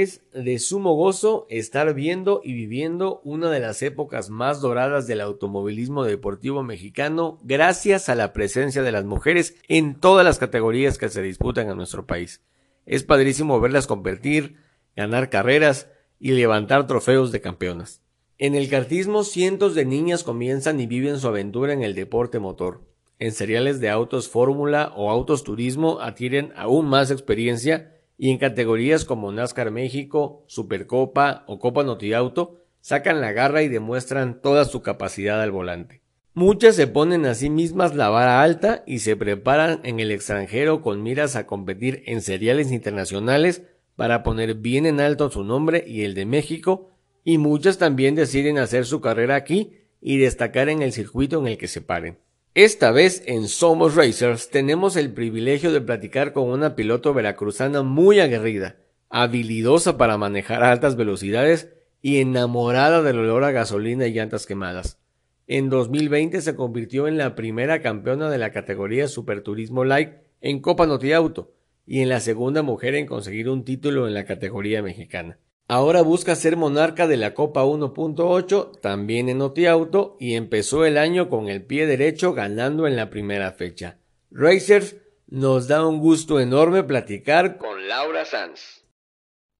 [0.00, 5.20] Es de sumo gozo estar viendo y viviendo una de las épocas más doradas del
[5.20, 11.10] automovilismo deportivo mexicano gracias a la presencia de las mujeres en todas las categorías que
[11.10, 12.42] se disputan en nuestro país.
[12.86, 14.56] Es padrísimo verlas competir,
[14.96, 18.02] ganar carreras y levantar trofeos de campeonas.
[18.36, 22.82] En el cartismo cientos de niñas comienzan y viven su aventura en el deporte motor.
[23.20, 29.04] En seriales de autos fórmula o autos turismo adquieren aún más experiencia y en categorías
[29.04, 35.40] como NASCAR México, Supercopa o Copa Notiauto sacan la garra y demuestran toda su capacidad
[35.40, 36.02] al volante.
[36.34, 40.82] Muchas se ponen a sí mismas la vara alta y se preparan en el extranjero
[40.82, 43.62] con miras a competir en seriales internacionales
[43.96, 46.90] para poner bien en alto su nombre y el de México,
[47.22, 51.56] y muchas también deciden hacer su carrera aquí y destacar en el circuito en el
[51.56, 52.18] que se paren.
[52.54, 58.20] Esta vez en Somos Racers tenemos el privilegio de platicar con una piloto veracruzana muy
[58.20, 58.76] aguerrida,
[59.10, 65.00] habilidosa para manejar altas velocidades y enamorada del olor a gasolina y llantas quemadas.
[65.48, 70.10] En 2020 se convirtió en la primera campeona de la categoría Superturismo Light
[70.40, 71.50] en Copa Noti Auto
[71.84, 75.40] y en la segunda mujer en conseguir un título en la categoría mexicana.
[75.66, 81.30] Ahora busca ser monarca de la Copa 1.8 también en Auto y empezó el año
[81.30, 83.98] con el pie derecho ganando en la primera fecha.
[84.30, 88.84] Racers, nos da un gusto enorme platicar con Laura Sanz.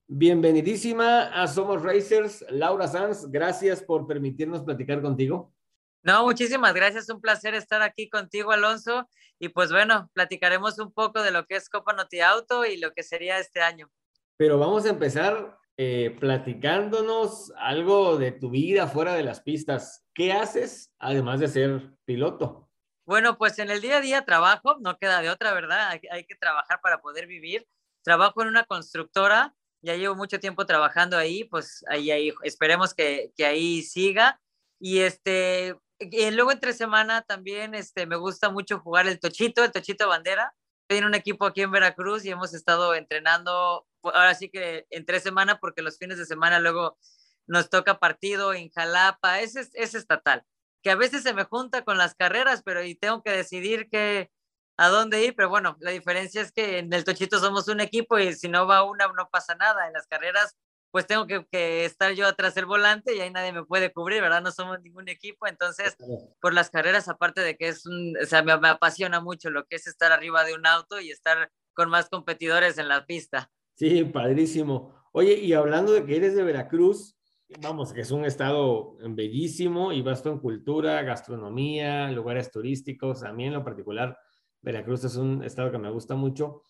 [0.06, 5.54] Bienvenidísima a Somos Racers, Laura Sanz, gracias por permitirnos platicar contigo.
[6.02, 9.08] No, muchísimas gracias, un placer estar aquí contigo, Alonso.
[9.38, 12.92] Y pues bueno, platicaremos un poco de lo que es Copa Noti Auto y lo
[12.92, 13.90] que sería este año.
[14.36, 20.04] Pero vamos a empezar eh, platicándonos algo de tu vida fuera de las pistas.
[20.14, 22.70] ¿Qué haces además de ser piloto?
[23.06, 26.00] Bueno, pues en el día a día trabajo, no queda de otra, ¿verdad?
[26.10, 27.66] Hay, que trabajar para poder vivir.
[28.02, 33.32] Trabajo en una constructora, ya llevo mucho tiempo trabajando ahí, pues ahí, ahí esperemos que,
[33.36, 34.40] que ahí siga.
[34.78, 39.72] Y este, y luego entre semana también este, me gusta mucho jugar el tochito, el
[39.72, 40.54] tochito bandera.
[40.86, 45.22] Tiene un equipo aquí en Veracruz y hemos estado entrenando ahora sí que en tres
[45.22, 46.98] semanas, porque los fines de semana luego
[47.46, 50.44] nos toca partido en Jalapa, es, es estatal,
[50.82, 54.30] que a veces se me junta con las carreras, pero y tengo que decidir que,
[54.76, 58.18] a dónde ir, pero bueno, la diferencia es que en el Tochito somos un equipo
[58.18, 60.56] y si no va una no pasa nada, en las carreras
[60.94, 64.22] pues tengo que, que, estar yo atrás del volante y ahí nadie me puede cubrir,
[64.22, 64.42] ¿verdad?
[64.42, 65.96] No somos ningún equipo, entonces
[66.40, 69.64] por las carreras, aparte de que es un, o sea, me, me apasiona mucho lo
[69.66, 73.50] que es estar arriba de un auto y estar con más competidores en la pista.
[73.74, 74.94] Sí, padrísimo.
[75.12, 77.16] Oye, y hablando de que eres de Veracruz,
[77.60, 83.22] vamos, que es un estado bellísimo y vasto en cultura, gastronomía, lugares turísticos.
[83.22, 84.16] A mí en lo particular,
[84.60, 86.62] Veracruz es un estado que me gusta mucho.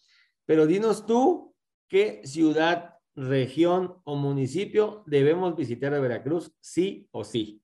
[0.47, 1.55] Pero dinos tú,
[1.89, 7.63] ¿qué ciudad, región o municipio debemos visitar de Veracruz, sí o sí?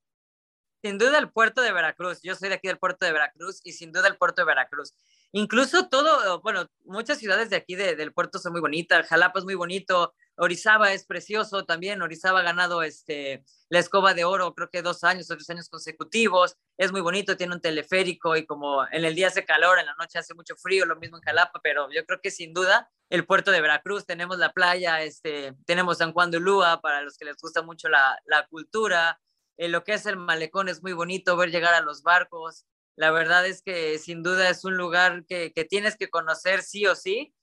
[0.81, 2.21] Sin duda el puerto de Veracruz.
[2.23, 4.95] Yo soy de aquí del puerto de Veracruz y sin duda el puerto de Veracruz.
[5.33, 9.55] Incluso todo, bueno, muchas ciudades de aquí del puerto son muy bonitas, Jalapa es muy
[9.55, 14.81] bonito, Orizaba es precioso también, Orizaba ha ganado este, la escoba de oro creo que
[14.81, 19.05] dos años o tres años consecutivos, es muy bonito, tiene un teleférico y como en
[19.05, 21.87] el día hace calor, en la noche hace mucho frío, lo mismo en Jalapa, pero
[21.91, 26.11] yo creo que sin duda el puerto de Veracruz, tenemos la playa, este, tenemos San
[26.11, 29.21] Juan de Lúa para los que les gusta mucho la, la cultura,
[29.57, 32.65] eh, lo que es el malecón es muy bonito, ver llegar a los barcos,
[32.95, 36.95] la verdad es que sin duda es un lugar que, tienes que conocer sí o
[36.95, 37.33] sí.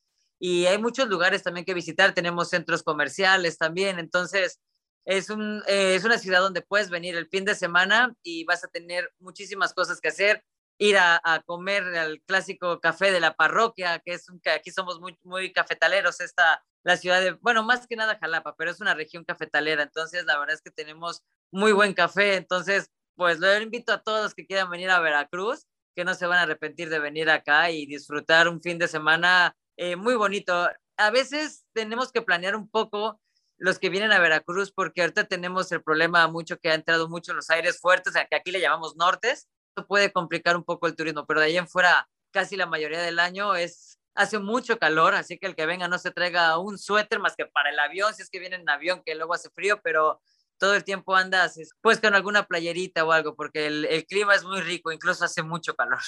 [0.40, 2.14] Y hay muchos lugares también que visitar.
[2.14, 3.98] Tenemos centros comerciales también.
[3.98, 4.60] Entonces,
[5.04, 8.62] es, un, eh, es una ciudad donde puedes venir el fin de semana y vas
[8.64, 10.44] a tener muchísimas cosas que hacer.
[10.80, 15.00] Ir a, comer al clásico café de la parroquia, que es un que aquí somos
[15.00, 16.20] muy, muy cafetaleros.
[16.20, 19.82] Esta, la ciudad de, bueno, más que nada Jalapa, pero es una región cafetalera.
[19.82, 22.36] Entonces, la verdad es que tenemos muy buen café.
[22.36, 25.66] Entonces, pues lo invito a todos que quieran venir a Veracruz,
[25.96, 29.56] que no se van a arrepentir de venir acá y disfrutar un fin de semana
[29.76, 30.70] eh, muy bonito.
[30.96, 33.20] A veces tenemos que planear un poco
[33.56, 37.34] los que vienen a Veracruz, porque ahorita tenemos el problema mucho que ha entrado mucho
[37.34, 39.48] los aires fuertes, que aquí le llamamos nortes,
[39.88, 43.18] puede complicar un poco el turismo, pero de ahí en fuera casi la mayoría del
[43.18, 47.18] año es hace mucho calor, así que el que venga no se traiga un suéter
[47.18, 49.80] más que para el avión, si es que viene en avión que luego hace frío,
[49.82, 50.20] pero
[50.58, 54.44] todo el tiempo andas pues con alguna playerita o algo, porque el, el clima es
[54.44, 56.00] muy rico, incluso hace mucho calor.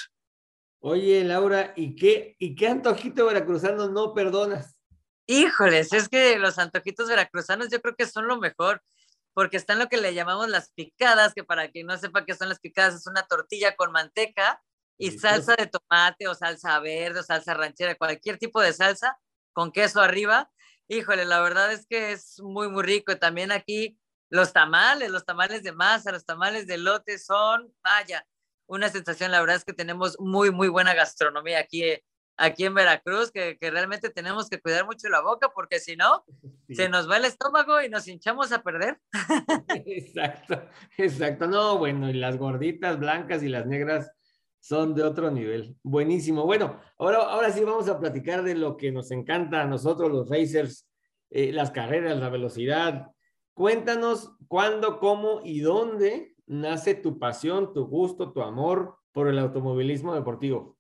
[0.81, 4.77] Oye, Laura, ¿y qué, ¿y qué antojito veracruzano no perdonas?
[5.27, 8.83] Híjoles, es que los antojitos veracruzanos yo creo que son lo mejor,
[9.35, 12.49] porque están lo que le llamamos las picadas, que para quien no sepa qué son
[12.49, 14.63] las picadas, es una tortilla con manteca
[14.99, 19.19] y salsa de tomate o salsa verde o salsa ranchera, cualquier tipo de salsa
[19.53, 20.51] con queso arriba.
[20.89, 23.17] Híjole, la verdad es que es muy, muy rico.
[23.19, 24.00] También aquí
[24.31, 28.25] los tamales, los tamales de masa, los tamales de lote son, vaya,
[28.67, 29.33] una sensación.
[29.33, 31.83] La verdad es que tenemos muy, muy buena gastronomía aquí,
[32.37, 36.25] aquí en Veracruz, que, que realmente tenemos que cuidar mucho la boca porque si no,
[36.71, 38.99] se nos va el estómago y nos hinchamos a perder.
[39.85, 40.63] Exacto,
[40.97, 41.47] exacto.
[41.47, 44.13] No, bueno, y las gorditas blancas y las negras
[44.61, 45.77] son de otro nivel.
[45.83, 46.45] Buenísimo.
[46.45, 50.29] Bueno, ahora, ahora sí vamos a platicar de lo que nos encanta a nosotros los
[50.29, 50.87] racers,
[51.31, 53.07] eh, las carreras, la velocidad.
[53.55, 60.15] Cuéntanos cuándo, cómo y dónde nace tu pasión, tu gusto, tu amor por el automovilismo
[60.15, 60.77] deportivo?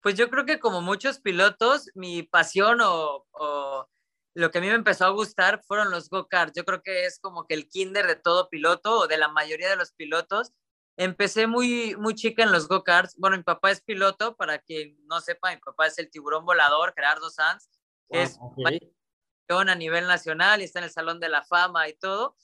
[0.00, 3.26] Pues yo creo que como muchos pilotos, mi pasión o,
[4.34, 6.54] lo que a mí me empezó a gustar fueron los go-karts.
[6.56, 9.68] Yo creo que es como que el kinder de todo piloto o de la mayoría
[9.68, 10.52] de los pilotos.
[10.96, 13.14] Empecé muy, muy chica en los go-karts.
[13.18, 16.94] Bueno, mi papá es piloto, para quien no sepa, mi papá es el tiburón volador,
[16.96, 17.68] Gerardo Sanz,
[18.10, 18.38] que es
[19.48, 22.36] a nivel nacional y está en el Salón de la Fama y todo.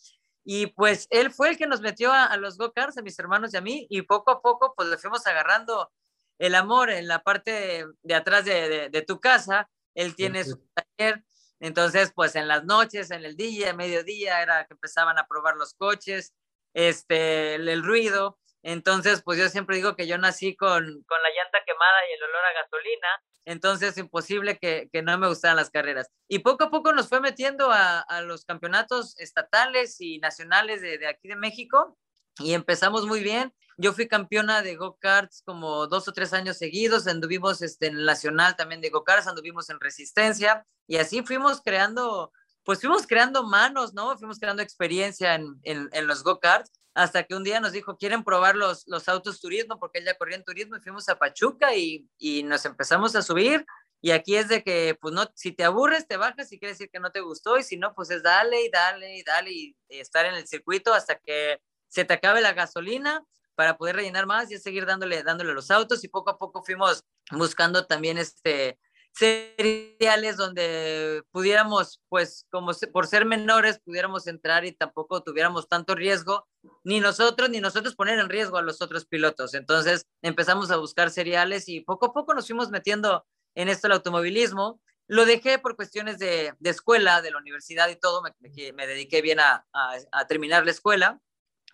[0.45, 3.57] Y pues él fue el que nos metió a, los go-karts, a mis hermanos y
[3.57, 5.91] a mí, y poco a poco pues le fuimos agarrando
[6.39, 9.69] el amor en la parte de, atrás de, de, tu casa.
[9.95, 11.25] Él tiene su taller,
[11.61, 15.75] entonces pues en las noches, en el día, mediodía, era que empezaban a probar los
[15.75, 16.35] coches,
[16.75, 18.39] este, el, el ruido.
[18.69, 22.23] Entonces pues yo siempre digo que yo nací con, con la llanta quemada y el
[22.23, 23.09] olor a gasolina
[23.49, 26.11] entonces imposible que, que, no me gustaran las carreras.
[26.29, 30.99] Y poco a poco nos fue metiendo a, a los campeonatos estatales y nacionales de,
[30.99, 31.97] de, aquí de México
[32.41, 33.55] y empezamos muy bien.
[33.79, 38.05] Yo fui campeona de go-karts como dos o tres años seguidos, anduvimos este, en el
[38.05, 42.31] nacional también de go-karts, anduvimos en resistencia y así fuimos creando,
[42.65, 44.19] pues fuimos creando manos, ¿no?
[44.19, 48.25] Fuimos creando experiencia en, en, en los go-karts hasta que un día nos dijo, ¿quieren
[48.25, 49.79] probar los, los autos turismo?
[49.79, 53.23] Porque él ya corría en turismo y fuimos a Pachuca y, y, nos empezamos a
[53.23, 53.65] subir.
[54.01, 56.91] Y aquí es de que, pues no, si te aburres, te bajas y quiere decir
[56.91, 59.77] que no te gustó y si no, pues es dale y dale y dale y,
[59.91, 63.25] estar en el circuito hasta que se te acabe la gasolina
[63.55, 67.05] para poder rellenar más y seguir dándole, dándole los autos y poco a poco fuimos
[67.31, 68.77] buscando también este,
[69.13, 76.47] seriales donde pudiéramos, pues como por ser menores, pudiéramos entrar y tampoco tuviéramos tanto riesgo,
[76.85, 79.55] ni nosotros, ni nosotros poner en riesgo a los otros pilotos.
[79.55, 83.95] Entonces empezamos a buscar seriales y poco a poco nos fuimos metiendo en esto el
[83.95, 84.81] automovilismo.
[85.09, 88.33] Lo dejé por cuestiones de, de escuela, de la universidad y todo, me,
[88.73, 91.21] me dediqué bien a, a, terminar la escuela.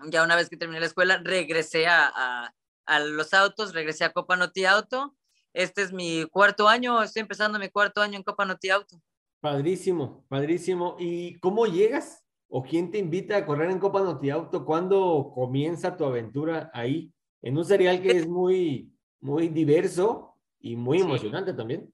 [0.06, 2.54] Ya una vez que terminé la escuela, regresé a,
[2.86, 5.16] a los autos, regresé a Copa Noti Auto
[5.54, 9.00] este es mi cuarto año, estoy empezando mi cuarto año en Copa Noti Auto.
[9.40, 10.96] Padrísimo, padrísimo.
[10.98, 12.24] ¿Y cómo llegas?
[12.48, 14.64] ¿O quién te invita a correr en Copa Noti Auto?
[14.64, 17.12] ¿Cuándo comienza tu aventura ahí?
[17.40, 21.04] En un serial que es muy, muy diverso y muy sí.
[21.04, 21.92] emocionante también.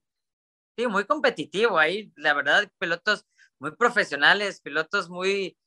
[0.76, 3.26] Sí, muy competitivo ahí, la verdad, pilotos
[3.58, 5.58] muy profesionales, pilotos muy,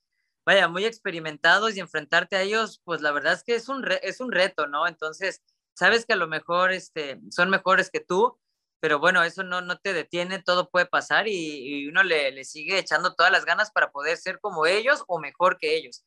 [0.45, 3.99] vaya, muy experimentados y enfrentarte a ellos, pues la verdad es que es un, re
[4.01, 4.87] es un reto, ¿no?
[4.87, 8.37] Entonces, sabes que a lo mejor este, son mejores que tú,
[8.79, 12.43] pero bueno, eso no, no te detiene, todo puede pasar y, y uno le, le,
[12.43, 16.03] sigue echando todas las ganas para poder ser como ellos o mejor que ellos.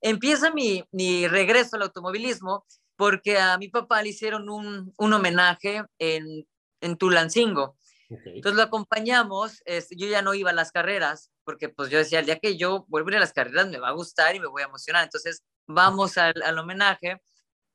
[0.00, 2.64] Empieza mi, mi regreso al automovilismo
[2.96, 6.46] porque a mi papá le hicieron un, un homenaje en,
[6.80, 7.76] en Tulancingo.
[8.08, 8.36] Okay.
[8.36, 12.20] Entonces lo acompañamos, este, yo ya no iba a las carreras, porque pues yo decía,
[12.20, 14.62] el día que yo vuelva a las carreras me va a gustar y me voy
[14.62, 15.04] a emocionar.
[15.04, 17.20] Entonces vamos al, al homenaje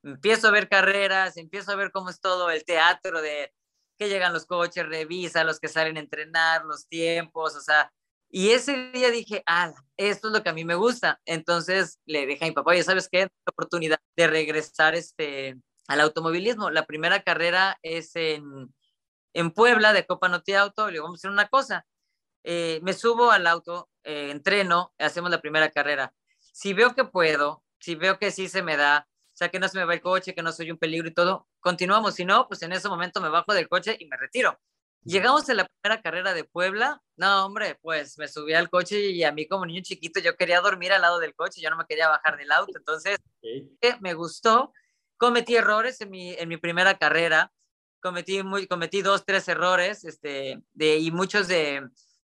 [0.03, 3.53] empiezo a ver carreras, empiezo a ver cómo es todo el teatro de
[3.97, 7.91] que llegan los coches, revisa los que salen a entrenar, los tiempos, o sea,
[8.31, 11.19] y ese día dije, ah, esto es lo que a mí me gusta.
[11.25, 13.21] Entonces le dije a mi papá, oye, ¿sabes qué?
[13.21, 16.69] La oportunidad de regresar este, al automovilismo.
[16.69, 18.73] La primera carrera es en,
[19.33, 20.87] en Puebla de Copa Noti Auto.
[20.87, 21.87] Le digo, vamos a hacer una cosa.
[22.43, 26.13] Eh, me subo al auto, eh, entreno, hacemos la primera carrera.
[26.39, 29.08] Si veo que puedo, si veo que sí se me da,
[29.39, 31.47] sea, que no se me va el coche, que no soy un peligro y todo,
[31.59, 32.15] continuamos.
[32.15, 34.59] Si no, pues en ese momento me bajo del coche y me retiro.
[35.03, 37.01] Llegamos a la primera carrera de Puebla.
[37.15, 40.59] No, hombre, pues me subí al coche y a mí como niño chiquito yo quería
[40.59, 42.77] dormir al lado del coche, yo no me quería bajar del auto.
[42.77, 43.95] Entonces, okay.
[44.01, 44.73] me gustó
[45.19, 47.51] cometí errores en mi, en mi primera carrera,
[47.99, 51.87] cometí, muy, cometí dos, tres errores, este, de, y muchos de,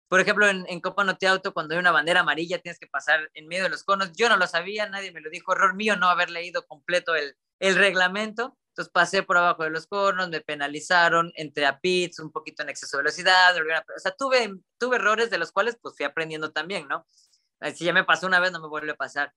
[0.09, 3.31] por ejemplo, en, en Copa Note Auto, cuando hay una bandera amarilla, tienes que pasar
[3.35, 4.13] en medio de los conos.
[4.13, 7.37] Yo no lo sabía, nadie me lo dijo, error mío no haber leído completo el,
[7.61, 8.57] el reglamento.
[8.77, 12.69] Entonces pasé por abajo de los conos, me penalizaron, entré a pits, un poquito en
[12.69, 16.87] exceso de velocidad, o sea, tuve, tuve errores de los cuales pues fui aprendiendo también,
[16.87, 17.07] ¿no?
[17.75, 19.33] Si ya me pasó una vez, no me vuelve a pasar.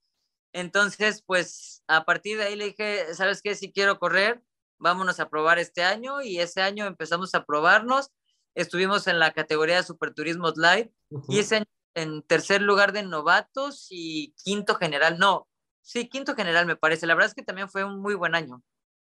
[0.52, 3.54] Entonces, pues a partir de ahí le dije, ¿sabes qué?
[3.54, 4.42] Si quiero correr,
[4.78, 8.10] vámonos a probar este año y ese año empezamos a probarnos.
[8.54, 10.92] Estuvimos en la categoría de Superturismo Live
[11.28, 15.48] y ese año en tercer lugar de novatos y quinto general, no,
[15.82, 17.06] sí, quinto general me parece.
[17.06, 18.62] La verdad es que también fue un muy buen año.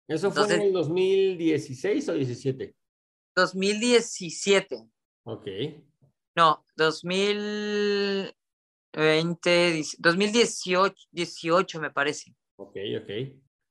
[0.07, 2.75] ¿Eso fue en el 2016 o 17?
[3.35, 4.87] 2017.
[5.23, 5.47] Ok.
[6.35, 8.33] No, 2020,
[9.97, 12.35] 2018, 18 me parece.
[12.57, 13.09] Ok, ok.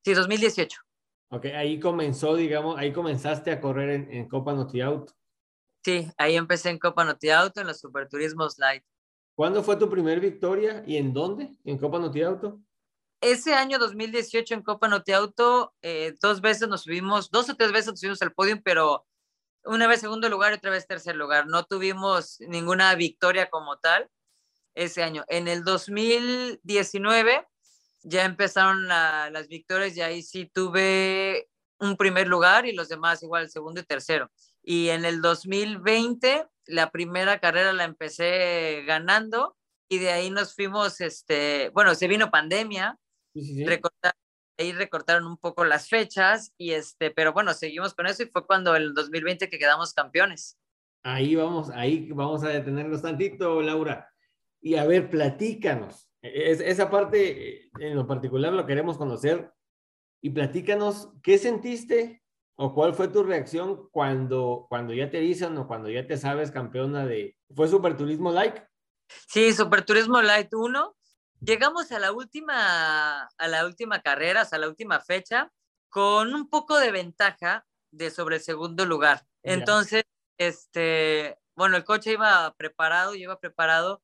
[0.04, 0.80] Sí, 2018.
[1.30, 5.14] Ok, ahí comenzó, digamos, ahí comenzaste a correr en, en Copa Noti Auto.
[5.84, 8.82] Sí, ahí empecé en Copa Noti Auto, en los Superturismos Light.
[9.34, 11.50] ¿Cuándo fue tu primer victoria y en dónde?
[11.64, 12.60] ¿En Copa Noti Auto?
[13.24, 17.72] ese año 2018 en Copa Note Auto, eh, dos veces nos subimos, dos o tres
[17.72, 19.06] veces nos subimos al podio, pero
[19.64, 21.46] una vez segundo lugar y otra vez tercer lugar.
[21.46, 24.10] No tuvimos ninguna victoria como tal
[24.74, 25.24] ese año.
[25.28, 27.46] En el 2019
[28.02, 33.50] ya empezaron las victorias y ahí sí tuve un primer lugar y los demás igual
[33.50, 34.30] segundo y tercero.
[34.62, 39.56] Y en el 2020 la primera carrera la empecé ganando
[39.88, 42.98] y de ahí nos fuimos, este, bueno, se vino pandemia,
[44.56, 48.46] ahí recortaron un poco las fechas, y este, pero bueno, seguimos con eso y fue
[48.46, 50.58] cuando el 2020 que quedamos campeones.
[51.02, 54.08] Ahí vamos, ahí vamos a detenernos tantito, Laura.
[54.60, 56.08] Y a ver, platícanos.
[56.22, 59.52] Es, esa parte en lo particular lo queremos conocer.
[60.24, 62.22] Y platícanos, ¿qué sentiste
[62.56, 66.50] o cuál fue tu reacción cuando, cuando ya te dicen o cuando ya te sabes
[66.50, 67.36] campeona de...
[67.54, 68.66] ¿Fue Super Turismo Like?
[69.28, 70.96] Sí, Super Turismo Light 1
[71.40, 75.52] llegamos a la última, a la última carrera, a la última fecha,
[75.90, 79.26] con un poco de ventaja de sobre el segundo lugar.
[79.42, 80.04] Entonces,
[80.38, 84.02] este, bueno, el coche iba preparado, iba preparado,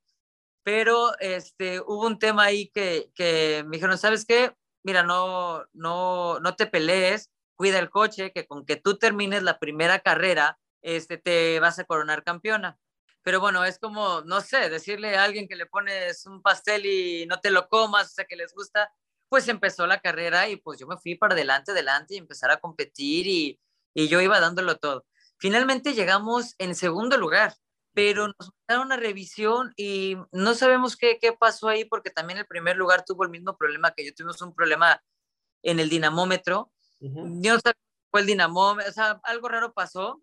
[0.65, 4.55] pero este, hubo un tema ahí que, que me dijeron, ¿sabes qué?
[4.83, 9.59] Mira, no, no, no te pelees, cuida el coche, que con que tú termines la
[9.59, 12.79] primera carrera, este, te vas a coronar campeona
[13.23, 17.27] pero bueno, es como, no sé, decirle a alguien que le pones un pastel y
[17.27, 18.93] no te lo comas, o sea, que les gusta,
[19.29, 22.61] pues empezó la carrera y pues yo me fui para adelante, adelante y empezar a
[22.61, 23.61] competir y,
[23.95, 25.07] y yo iba dándolo todo.
[25.39, 27.55] Finalmente llegamos en segundo lugar,
[27.93, 32.47] pero nos mandaron una revisión y no sabemos qué, qué pasó ahí porque también el
[32.47, 35.03] primer lugar tuvo el mismo problema que yo, tuvimos un problema
[35.63, 36.73] en el dinamómetro.
[37.01, 37.79] Yo no sabía
[38.11, 40.23] cuál dinamómetro, o sea, algo raro pasó,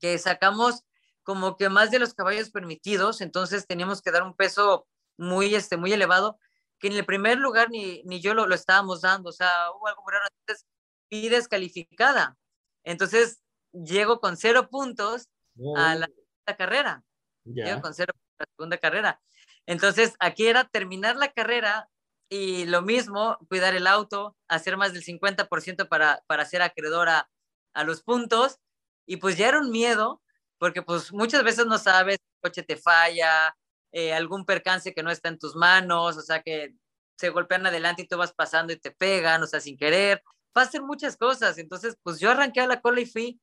[0.00, 0.82] que sacamos
[1.22, 4.86] como que más de los caballos permitidos, entonces teníamos que dar un peso
[5.16, 6.38] muy, este, muy elevado,
[6.78, 9.86] que en el primer lugar ni, ni yo lo, lo estábamos dando, o sea, hubo
[9.88, 10.66] algo raro, entonces
[11.08, 12.36] fui descalificada.
[12.82, 13.40] Entonces
[13.72, 15.28] llego con cero puntos
[15.76, 17.04] a la, la carrera,
[17.44, 19.20] llego con cero a la segunda carrera.
[19.66, 21.88] Entonces aquí era terminar la carrera
[22.28, 27.30] y lo mismo, cuidar el auto, hacer más del 50% para, para ser acreedora
[27.74, 28.58] a los puntos,
[29.06, 30.22] y pues ya era un miedo
[30.58, 33.56] porque pues muchas veces no sabes, el coche te falla,
[33.92, 36.74] eh, algún percance que no está en tus manos, o sea que
[37.16, 40.22] se golpean adelante y tú vas pasando y te pegan, o sea, sin querer.
[40.52, 41.58] Pasan muchas cosas.
[41.58, 43.40] Entonces, pues yo arranqué a la cola y fui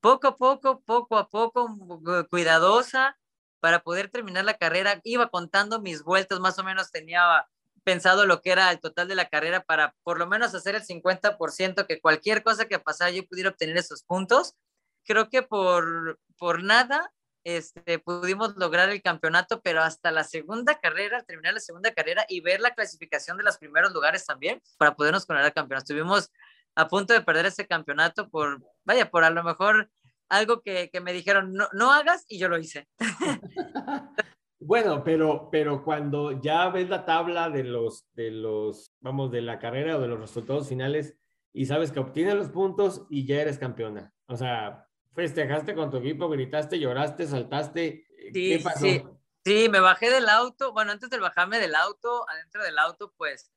[0.00, 1.68] poco a poco, poco a poco,
[2.30, 3.18] cuidadosa
[3.60, 5.00] para poder terminar la carrera.
[5.04, 7.46] Iba contando mis vueltas, más o menos tenía
[7.84, 10.84] pensado lo que era el total de la carrera para por lo menos hacer el
[10.84, 14.54] 50%, que cualquier cosa que pasara yo pudiera obtener esos puntos
[15.08, 17.10] creo que por, por nada
[17.42, 22.42] este, pudimos lograr el campeonato, pero hasta la segunda carrera, terminar la segunda carrera y
[22.42, 25.84] ver la clasificación de los primeros lugares también para podernos coronar el campeonato.
[25.84, 26.30] Estuvimos
[26.78, 29.90] a punto de perder ese campeonato por, vaya, por a lo mejor
[30.28, 32.86] algo que, que me dijeron, no, no hagas y yo lo hice.
[34.60, 39.58] bueno, pero, pero cuando ya ves la tabla de los, de los, vamos, de la
[39.58, 41.16] carrera o de los resultados finales
[41.52, 44.12] y sabes que obtienes los puntos y ya eres campeona.
[44.26, 48.06] O sea, festejaste con tu equipo, gritaste, lloraste, saltaste.
[48.32, 48.78] ¿Qué pasó?
[48.78, 49.02] Sí,
[49.44, 50.72] sí, me bajé del auto.
[50.72, 53.50] Bueno, antes de bajarme del auto, adentro del auto, pues,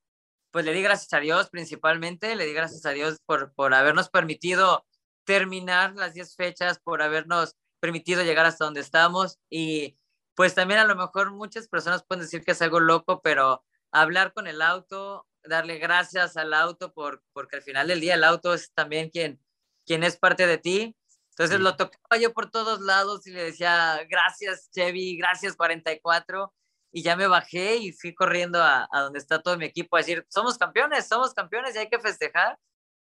[0.51, 4.09] pues le di gracias a Dios principalmente, le di gracias a Dios por, por habernos
[4.09, 4.85] permitido
[5.23, 9.97] terminar las 10 fechas, por habernos permitido llegar hasta donde estamos y
[10.35, 14.33] pues también a lo mejor muchas personas pueden decir que es algo loco, pero hablar
[14.33, 18.53] con el auto darle gracias al auto por, porque al final del día el auto
[18.53, 19.39] es también quien,
[19.85, 20.95] quien es parte de ti.
[21.31, 26.53] Entonces lo tocaba yo por todos lados y le decía, gracias Chevy, gracias 44.
[26.91, 29.99] Y ya me bajé y fui corriendo a, a donde está todo mi equipo a
[29.99, 32.57] decir, somos campeones, somos campeones y hay que festejar.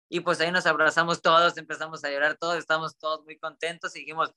[0.10, 4.00] Y pues ahí nos abrazamos todos, empezamos a llorar todos, estamos todos muy contentos y
[4.00, 4.34] dijimos,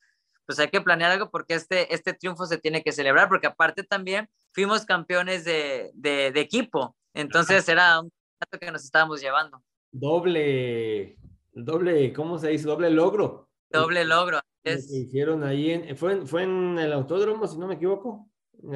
[0.46, 3.82] pues hay que planear algo porque este, este triunfo se tiene que celebrar, porque aparte
[3.84, 9.62] también fuimos campeones de, de, equipo, entonces era un dato que nos estábamos llevando.
[9.90, 11.16] Doble,
[11.52, 12.66] doble, ¿cómo se dice?
[12.66, 13.48] Doble logro.
[13.70, 14.40] Doble logro.
[14.64, 14.92] Es...
[14.92, 18.28] hicieron ahí, en, fue, en, fue en el autódromo, si no me equivoco.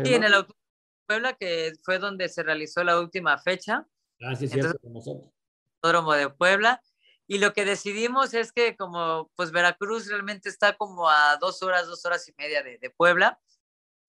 [0.04, 0.65] sí, en el autódromo de
[1.06, 3.86] Puebla, que fue donde se realizó la última fecha.
[4.20, 5.30] Ah, sí, cierto, nosotros.
[5.82, 6.82] Autódromo de Puebla.
[7.26, 11.86] Y lo que decidimos es que como pues Veracruz realmente está como a dos horas,
[11.86, 13.40] dos horas y media de, de Puebla,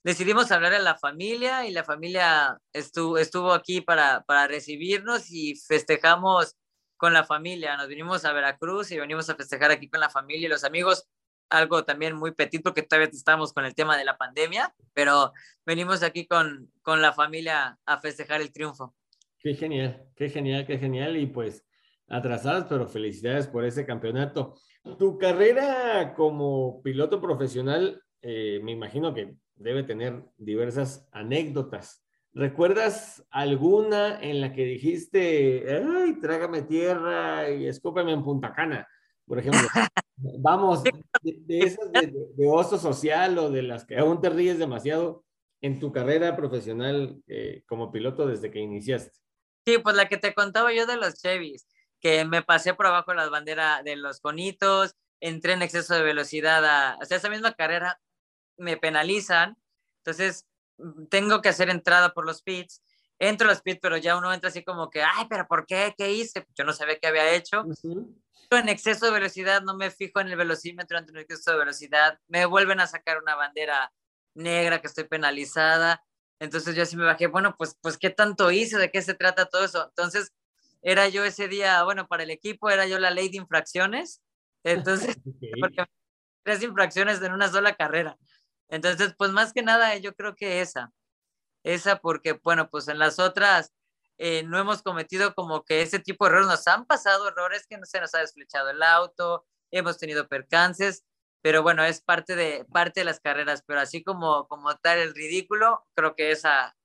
[0.04, 5.56] decidimos hablar a la familia y la familia estuvo, estuvo aquí para, para recibirnos y
[5.56, 6.56] festejamos
[6.96, 7.76] con la familia.
[7.76, 11.08] Nos vinimos a Veracruz y venimos a festejar aquí con la familia y los amigos.
[11.50, 15.34] Algo también muy petit porque todavía estamos con el tema de la pandemia, pero
[15.66, 18.94] venimos aquí con, con la familia a festejar el triunfo.
[19.40, 21.16] Qué genial, qué genial, qué genial.
[21.18, 21.64] Y pues
[22.10, 24.56] atrasadas, pero felicidades por ese campeonato.
[24.98, 32.04] Tu carrera como piloto profesional, eh, me imagino que debe tener diversas anécdotas.
[32.34, 38.88] ¿Recuerdas alguna en la que dijiste, ay, trágame tierra y escúpeme en Punta Cana?
[39.26, 39.62] Por ejemplo,
[40.18, 40.94] vamos, de,
[41.60, 45.24] esas de, oso social o de las que aún te ríes demasiado
[45.62, 49.18] en tu carrera profesional eh, como piloto desde que iniciaste.
[49.66, 51.68] Sí, pues la que te contaba yo de los Chevys
[52.00, 56.04] que me pasé por abajo de las banderas de los conitos, entré en exceso de
[56.04, 58.00] velocidad a, o sea, esa misma carrera
[58.58, 59.58] me penalizan,
[60.00, 60.46] entonces
[60.78, 62.84] mm, tengo que hacer entrada por los pits,
[63.20, 65.94] entro a los pits, pero ya uno entra así como que, ay, pero ¿por qué?
[65.98, 66.46] ¿Qué hice?
[66.56, 67.64] Yo no sabía qué había hecho.
[68.50, 72.46] En exceso de velocidad, no me fijo en el velocímetro, en exceso de velocidad, me
[72.46, 73.92] vuelven a sacar una bandera
[74.36, 76.04] negra que estoy penalizada.
[76.40, 78.78] Entonces yo así me bajé, bueno, pues, pues, ¿qué tanto hice?
[78.78, 79.88] ¿De qué se trata todo eso?
[79.90, 80.34] Entonces,
[80.82, 84.22] era yo ese día, bueno, para el equipo era yo la ley de infracciones.
[84.64, 85.18] Entonces,
[85.60, 85.86] porque
[86.44, 88.18] tres infracciones en una sola carrera.
[88.70, 90.94] Entonces, pues más que nada, yo creo que esa.
[91.64, 93.74] Esa porque, bueno, pues en las otras
[94.18, 96.48] eh, no hemos cometido como que ese tipo de errores.
[96.48, 101.06] Nos han pasado errores que no se nos ha desflechado el auto, hemos tenido percances,
[101.42, 103.64] pero bueno, es parte de, parte de las carreras.
[103.66, 106.76] Pero así como, como tal el ridículo, creo que esa,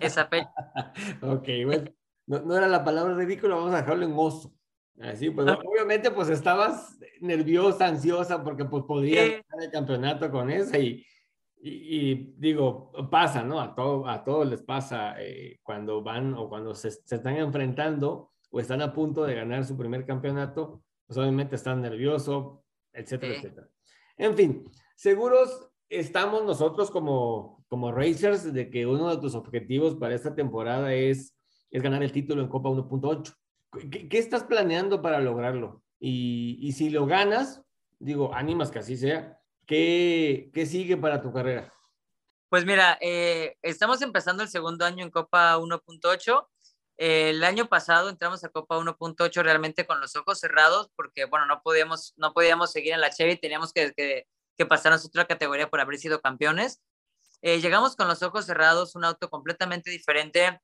[0.00, 0.52] esa fecha.
[1.22, 1.92] ok, bueno
[2.26, 4.52] no, era la palabra ridícula, vamos a dejarlo en oso.
[5.00, 10.78] Así, pues obviamente pues estabas nerviosa, ansiosa, porque pues podías ganar el campeonato con esa
[10.78, 11.04] y,
[11.64, 13.60] y, digo, pasa, ¿no?
[13.60, 18.32] A, todo, a todos les pasa eh, cuando van o cuando se, se, están enfrentando
[18.50, 22.58] o están a punto de ganar su primer campeonato, pues obviamente están nerviosos,
[22.92, 23.68] etcétera, etcétera.
[24.16, 24.64] En fin,
[24.96, 30.92] seguros estamos nosotros como, como racers de que uno de tus objetivos para esta temporada
[30.92, 31.36] es
[31.72, 33.34] es ganar el título en Copa 1.8.
[33.90, 35.82] ¿Qué, estás planeando para lograrlo?
[35.98, 37.62] Y, si lo ganas,
[37.98, 41.72] digo, ánimas que así sea, ¿qué, qué sigue para tu carrera?
[42.48, 46.48] Pues mira, eh, estamos empezando el segundo año en Copa 1.8.
[46.98, 51.62] el año pasado entramos a Copa 1.8 realmente con los ojos cerrados porque, bueno, no
[51.62, 55.80] podíamos, no podíamos seguir en la Chevy, teníamos que, que, que pasarnos otra categoría por
[55.80, 56.82] haber sido campeones.
[57.40, 60.60] Eh, llegamos con los ojos cerrados, un auto completamente diferente,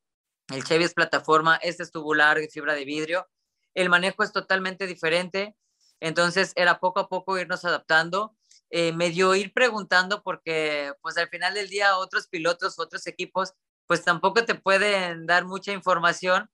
[0.49, 3.27] el Chevy es plataforma, este es tubular fibra de vidrio.
[3.75, 5.55] El manejo es totalmente diferente.
[5.99, 8.35] Entonces era poco a poco irnos adaptando.
[8.71, 13.53] Eh, medio ir preguntando porque pues al final del día otros pilotos, otros equipos,
[13.87, 16.49] pues tampoco te pueden dar mucha información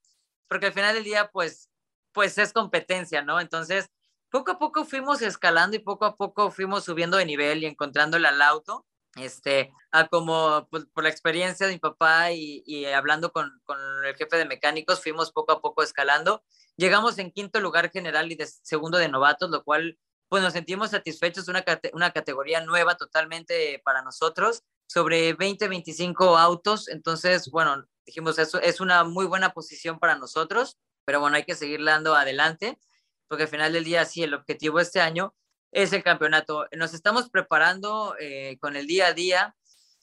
[0.48, 1.70] porque al final del día pues,
[2.14, 3.40] pues es competencia, ¿no?
[3.42, 3.88] Entonces
[4.30, 8.28] poco a poco fuimos escalando y poco a poco fuimos subiendo de nivel y encontrándole
[8.28, 9.72] al auto este,
[10.10, 14.38] como pues, por la experiencia de mi papá y, y hablando con, con, el jefe
[14.38, 16.44] de mecánicos, fuimos poco a poco escalando.
[16.76, 19.98] Llegamos en quinto lugar general y de segundo de novatos, lo cual
[20.30, 26.88] pues nos sentimos satisfechos, una, una categoría nueva totalmente para nosotros, sobre 20, 25 autos,
[26.90, 31.56] entonces, bueno, dijimos, eso es una muy buena posición para nosotros, pero bueno, hay que
[31.56, 32.80] seguir dando adelante,
[33.28, 35.36] porque al final del día, sí, el objetivo este año
[35.72, 36.68] es el campeonato.
[36.72, 39.56] Nos estamos preparando eh, con el día a día.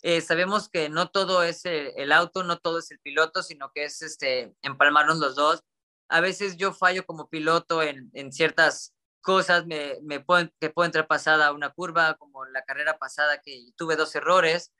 [0.02, 3.84] Eh, sabemos que no todo es el, auto, no todo es el piloto, sino que
[3.84, 5.62] es este, empalmarnos los dos.
[6.08, 10.86] A veces yo fallo como piloto en, en ciertas cosas, me, me puedo, que puedo
[10.86, 14.72] entrar pasada una curva, como la carrera pasada que tuve dos errores,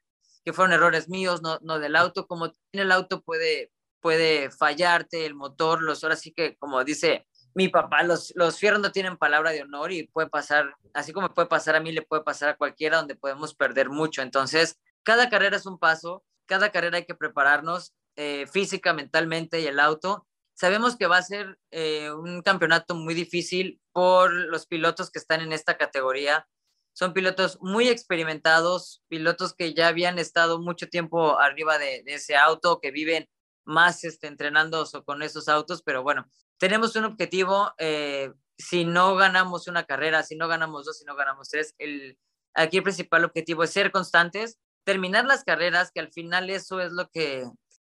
[0.44, 2.26] que fueron errores míos, no, no del auto.
[2.26, 7.68] Como el auto puede, puede fallarte el motor, los ahora sí que como dice mi
[7.68, 11.48] papá, los, los fierros no tienen palabra de honor y puede pasar, así como puede
[11.48, 14.22] pasar a mí, le puede pasar a cualquiera donde podemos perder mucho.
[14.22, 19.66] Entonces, cada carrera es un paso, cada carrera hay que prepararnos eh, física, mentalmente y
[19.66, 20.26] el auto.
[20.55, 25.41] Sabemos que va a ser eh, un campeonato muy difícil por los pilotos que están
[25.41, 26.47] en esta categoría.
[26.93, 32.81] Son pilotos muy experimentados, pilotos que ya habían estado mucho tiempo arriba de, ese auto,
[32.81, 33.29] que viven
[33.65, 36.27] más este, entrenando con esos autos, pero bueno,
[36.59, 37.73] tenemos un objetivo.
[37.79, 42.19] Eh, si no ganamos una carrera, si no ganamos dos, si no ganamos tres, el,
[42.55, 46.93] aquí el principal objetivo es ser constantes, terminar las carreras, que al final eso es
[46.93, 47.45] lo que,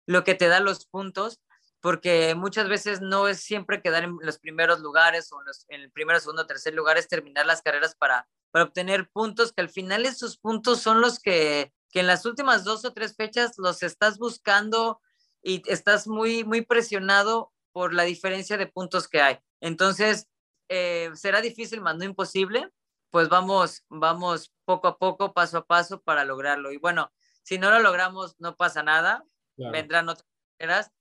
[0.07, 1.40] lo que te da los puntos,
[1.85, 5.37] porque muchas veces no es siempre quedar en los primeros lugares o
[5.68, 9.61] en, el primero, segundo, tercer lugar, es terminar las carreras para, para obtener puntos, que
[9.61, 13.59] al final esos puntos son los que, que en las últimas dos o tres fechas
[13.59, 15.03] los estás buscando
[15.42, 19.38] y estás muy, muy presionado por la diferencia de puntos que hay.
[19.61, 20.27] Entonces,
[20.70, 22.70] eh, será difícil, más no imposible,
[23.11, 26.73] pues vamos, vamos poco a poco, paso a paso para lograrlo.
[26.73, 29.23] Y bueno, si no lo logramos, no pasa nada,
[29.59, 30.34] vendrán otras.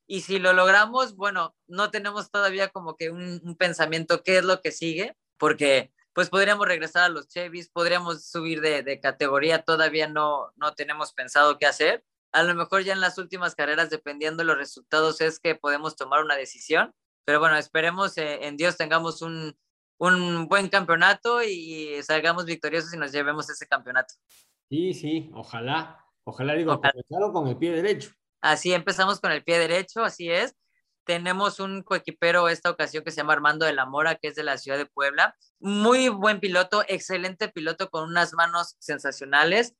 [0.07, 4.61] Y si lo logramos, bueno, no tenemos todavía como que un, pensamiento qué es lo
[4.61, 10.07] que sigue, porque pues podríamos regresar a los Chevys, podríamos subir de, de, categoría, todavía
[10.07, 12.03] no, no tenemos pensado qué hacer.
[12.31, 15.95] A lo mejor ya en las últimas carreras, dependiendo de los resultados, es que podemos
[15.95, 16.93] tomar una decisión.
[17.25, 19.55] Pero bueno, esperemos eh, en Dios tengamos un,
[19.97, 24.15] un buen campeonato y salgamos victoriosos y nos llevemos ese campeonato.
[24.69, 27.31] Sí, sí, ojalá, ojalá digo, ojalá.
[27.31, 28.11] con el pie derecho.
[28.43, 30.53] Así empezamos con el pie derecho, así es.
[31.05, 34.43] Tenemos un coequipero esta ocasión que se llama Armando de la Mora, que es de
[34.43, 35.33] la ciudad de Puebla.
[35.59, 39.75] Muy buen piloto, excelente piloto con unas manos sensacionales.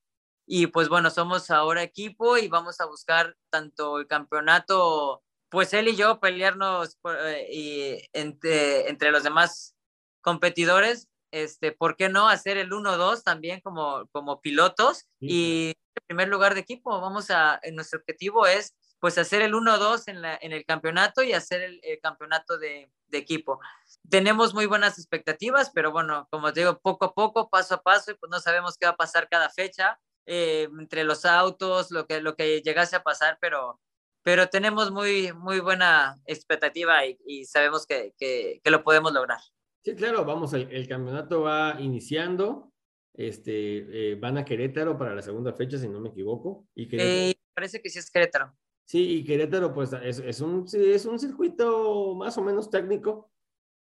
[0.46, 5.90] Y pues bueno, somos ahora equipo y vamos a buscar tanto el campeonato, pues él
[5.90, 9.76] y yo pelearnos eh, y entre, entre los demás
[10.22, 15.08] competidores, este, ¿por qué no hacer el 1-2 también como, como pilotos?
[15.20, 20.04] Y en primer lugar de equipo, vamos a, nuestro objetivo es pues hacer el 1-2
[20.08, 23.60] en, en el campeonato y hacer el, campeonato de, de, equipo.
[24.08, 28.12] Tenemos muy buenas expectativas, pero bueno, como te digo, poco a poco, paso a paso,
[28.12, 32.06] y pues no sabemos qué va a pasar cada fecha, eh, entre los autos, lo
[32.06, 33.82] que, lo que llegase a pasar, pero,
[34.22, 39.40] pero tenemos muy, muy buena expectativa y, y sabemos que, que, que lo podemos lograr.
[39.84, 42.72] Sí, claro, vamos, el, campeonato va iniciando.
[43.14, 46.68] Este, eh, van a Querétaro para la segunda fecha, si no me equivoco.
[46.74, 48.56] Y eh, parece que sí es Querétaro.
[48.86, 53.30] Sí, y Querétaro, pues es, es, un, es un circuito más o menos técnico,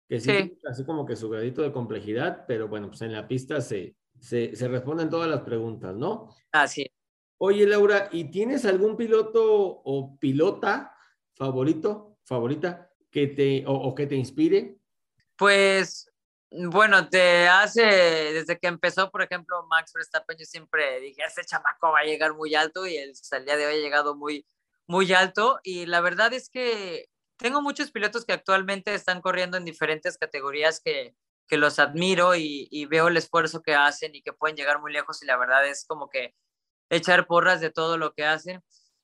[0.07, 3.59] que sí, así como que su gradito de complejidad, pero bueno, pues en la pista
[3.59, 6.29] se, se, se responden todas las preguntas, ¿no?
[6.53, 6.89] Así.
[7.37, 9.43] Oye, Laura, ¿y tienes algún piloto
[9.83, 10.93] o pilota
[11.33, 14.78] favorito, favorita, que te, o, o que te inspire?
[15.39, 16.11] Pues
[16.51, 21.91] bueno, te hace, desde que empezó, por ejemplo, Max Verstappen, yo siempre dije, este chamaco
[21.93, 24.45] va a llegar muy alto y él, hasta el día de hoy ha llegado muy,
[24.85, 25.59] muy alto.
[25.63, 27.05] Y la verdad es que
[27.37, 31.15] tengo muchos pilotos que actualmente están corriendo en diferentes categorías que,
[31.47, 34.91] que los admiro y, y, veo el esfuerzo que hacen y que pueden llegar muy
[34.91, 36.35] lejos y la verdad es como que
[36.89, 38.61] echar porras de todo lo que hacen.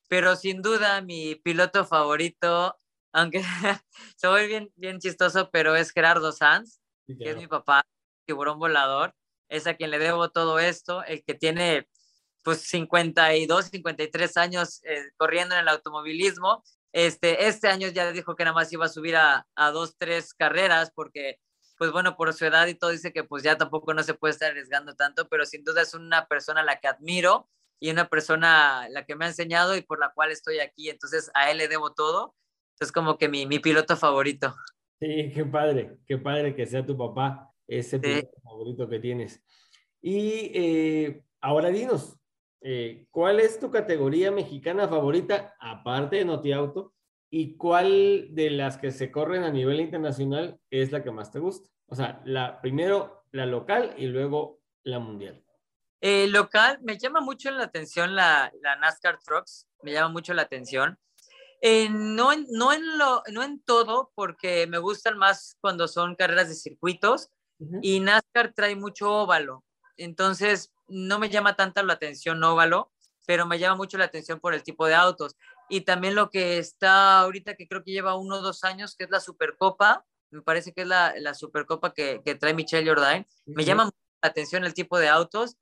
[0.08, 2.76] Pero sin duda mi piloto favorito
[3.16, 3.42] aunque
[4.16, 7.82] se ve bien, bien chistoso, pero es Gerardo Sanz, que es mi papá,
[8.26, 9.14] tiburón volador,
[9.48, 11.88] es a quien le debo todo esto, el que tiene
[12.42, 16.62] pues 52, 53 años eh, corriendo en el automovilismo.
[16.92, 20.34] Este, este año ya dijo que nada más iba a subir a, a dos, tres
[20.34, 21.40] carreras porque
[21.78, 24.32] pues bueno, por su edad y todo dice que pues ya tampoco no se puede
[24.32, 27.48] estar arriesgando tanto, pero sin duda es una persona a la que admiro
[27.80, 30.90] y una persona la que me ha enseñado y por la cual estoy aquí.
[30.90, 32.34] Entonces a él le debo todo
[32.80, 34.54] es como que mi, mi piloto favorito.
[34.98, 39.42] Sí, qué padre, qué padre que sea tu papá ese piloto favorito que tienes.
[40.00, 42.18] Y eh, ahora dinos,
[42.62, 46.94] eh, ¿cuál es tu categoría mexicana favorita, aparte de Noti Auto?
[47.28, 51.40] ¿Y cuál de las que se corren a nivel internacional es la que más te
[51.40, 51.68] gusta?
[51.86, 55.42] O sea, la, primero la local y luego la mundial.
[56.00, 60.42] Eh, local, me llama mucho la atención la, la NASCAR Trucks, me llama mucho la
[60.42, 60.98] atención.
[61.62, 66.14] Eh, no, en, no, en lo, no en todo, porque me gustan más cuando son
[66.14, 67.30] carreras de circuitos
[67.80, 69.64] y NASCAR trae mucho óvalo.
[69.96, 72.92] Entonces, no me llama tanta la atención óvalo,
[73.26, 75.36] pero me llama mucho la atención por el tipo de autos.
[75.68, 79.04] Y también lo que está ahorita, que creo que lleva uno o dos años, que
[79.04, 83.26] es la Supercopa, me parece que es la, la Supercopa que, que trae Michelle Jordain,
[83.46, 85.56] me llama mucho la atención el tipo de autos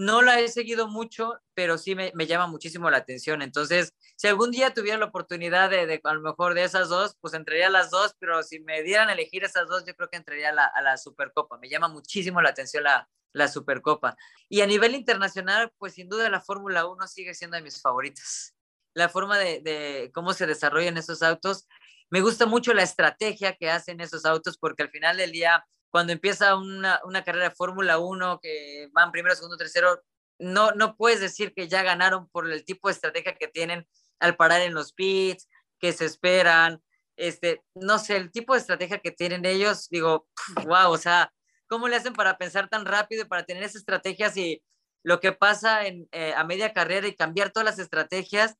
[0.00, 3.42] no la he seguido mucho, pero sí me, llama muchísimo la atención.
[3.42, 7.34] Entonces, si algún día tuviera la oportunidad de, a lo mejor de esas dos, pues
[7.34, 10.16] entraría a las dos, pero si me dieran a elegir esas dos, yo creo que
[10.16, 11.58] entraría a la, Supercopa.
[11.58, 14.16] Me llama muchísimo la atención la, la Supercopa.
[14.48, 18.54] Y a nivel internacional, pues sin duda la Fórmula 1 sigue siendo de mis favoritas.
[18.94, 21.68] La forma de, de cómo se desarrollan esos autos.
[22.08, 26.12] Me gusta mucho la estrategia que hacen esos autos porque al final del día cuando
[26.12, 30.02] empieza una, una carrera de Fórmula 1 que van primero, segundo, tercero,
[30.38, 33.86] no, no puedes decir que ya ganaron por el tipo de estrategia que tienen
[34.20, 35.48] al parar en los pits,
[35.78, 36.82] que se esperan,
[37.16, 40.28] este, no sé, el tipo de estrategia que tienen ellos, digo,
[40.66, 41.32] wow, o sea,
[41.66, 44.62] ¿cómo le hacen para pensar tan rápido y para tener esas estrategias y
[45.02, 48.56] lo que pasa en, eh, a media carrera y cambiar todas las estrategias?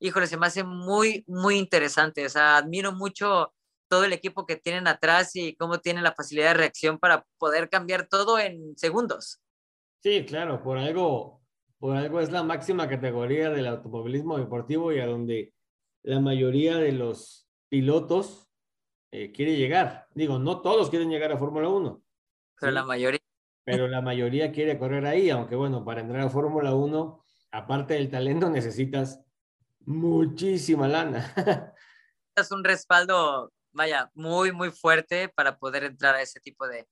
[0.00, 3.52] Híjole, se me hace muy, muy interesante, o sea, admiro mucho
[3.90, 7.68] todo el equipo que tienen atrás y cómo tienen la facilidad de reacción para poder
[7.68, 9.42] cambiar todo en segundos.
[10.00, 11.42] Sí, claro, por algo,
[11.78, 15.52] por algo es la máxima categoría del automovilismo deportivo y a donde
[16.02, 18.48] la mayoría de los pilotos
[19.10, 20.06] eh, quiere llegar.
[20.14, 22.02] Digo, no todos quieren llegar a Fórmula 1.
[22.60, 23.20] Pero la mayoría.
[23.64, 28.08] Pero la mayoría quiere correr ahí, aunque bueno, para entrar a Fórmula 1, aparte del
[28.08, 29.20] talento, necesitas
[29.80, 31.34] muchísima lana.
[32.36, 36.86] es un respaldo vaya, muy, muy fuerte para poder entrar a ese tipo de,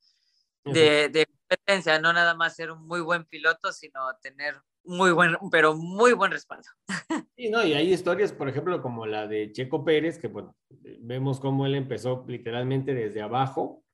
[0.64, 5.74] de, competencia, no nada más ser un muy buen piloto, sino tener muy buen, pero
[5.74, 6.68] muy buen respaldo.
[7.36, 10.56] Sí, no, y hay historias, por ejemplo, como la de Checo Pérez, que bueno,
[10.98, 13.84] vemos cómo él empezó literalmente desde abajo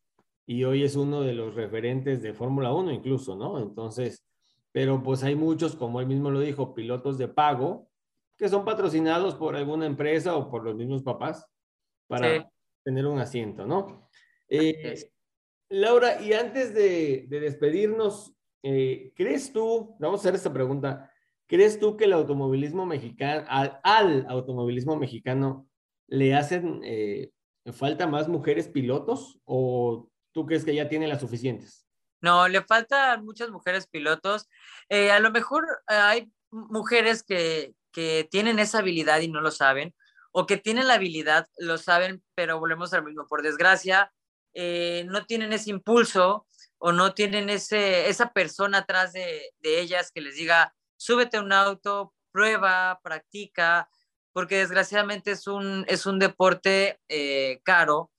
[0.46, 3.58] y hoy es uno de los referentes de Fórmula 1 incluso, ¿no?
[3.58, 4.24] Entonces,
[4.72, 7.90] pero pues hay muchos, como él mismo lo dijo, pilotos de pago
[8.36, 11.46] que son patrocinados por alguna empresa o por los mismos papás
[12.08, 12.50] para,
[12.84, 14.08] tener un asiento, ¿no?
[14.48, 15.10] Eh,
[15.70, 21.10] Laura, y antes de, despedirnos, eh, ¿crees tú, vamos a hacer esta pregunta,
[21.46, 25.66] ¿crees tú que el automovilismo mexicano, al, automovilismo mexicano
[26.06, 27.30] le hacen eh,
[27.72, 31.88] falta más mujeres pilotos o tú crees que ya tiene las suficientes?
[32.20, 34.48] No, le faltan muchas mujeres pilotos.
[34.88, 39.94] a lo mejor hay mujeres que, que tienen esa habilidad y no lo saben,
[40.36, 43.24] o que tienen la habilidad, lo saben, pero volvemos al mismo.
[43.28, 44.12] Por desgracia,
[44.52, 50.20] eh, no tienen ese impulso o no tienen ese, esa persona atrás de, ellas que
[50.20, 53.88] les diga, súbete a un auto, prueba, practica,
[54.32, 58.10] porque desgraciadamente es un, es un deporte eh, caro,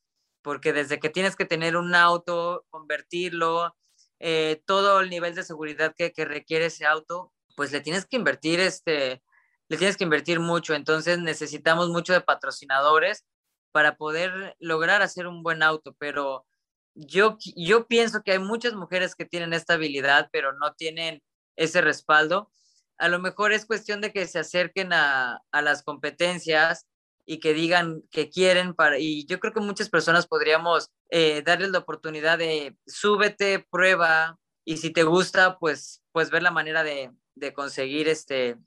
[0.41, 3.75] porque desde que tienes que tener un auto, convertirlo,
[4.19, 8.15] eh, todo el nivel de seguridad que, que, requiere ese auto, pues le tienes que
[8.15, 9.21] invertir este,
[9.67, 13.25] le tienes que invertir mucho, entonces necesitamos mucho de patrocinadores
[13.71, 16.45] para poder lograr hacer un buen auto, pero
[16.93, 21.21] yo, yo pienso que hay muchas mujeres que tienen esta habilidad, pero no tienen
[21.57, 22.49] ese respaldo.
[22.97, 26.87] A lo mejor es cuestión de que se acerquen a, las competencias
[27.25, 31.71] y que digan que quieren para, y yo creo que muchas personas podríamos eh, darles
[31.71, 37.11] la oportunidad de súbete, prueba, y si te gusta, pues, pues ver la manera de,
[37.35, 38.57] de conseguir este,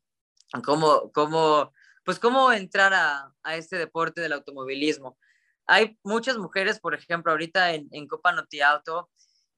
[0.64, 1.72] cómo, cómo,
[2.04, 5.18] pues cómo entrar a, a, este deporte del automovilismo.
[5.66, 9.10] Hay muchas mujeres, por ejemplo, ahorita en, en Copa Noti Auto,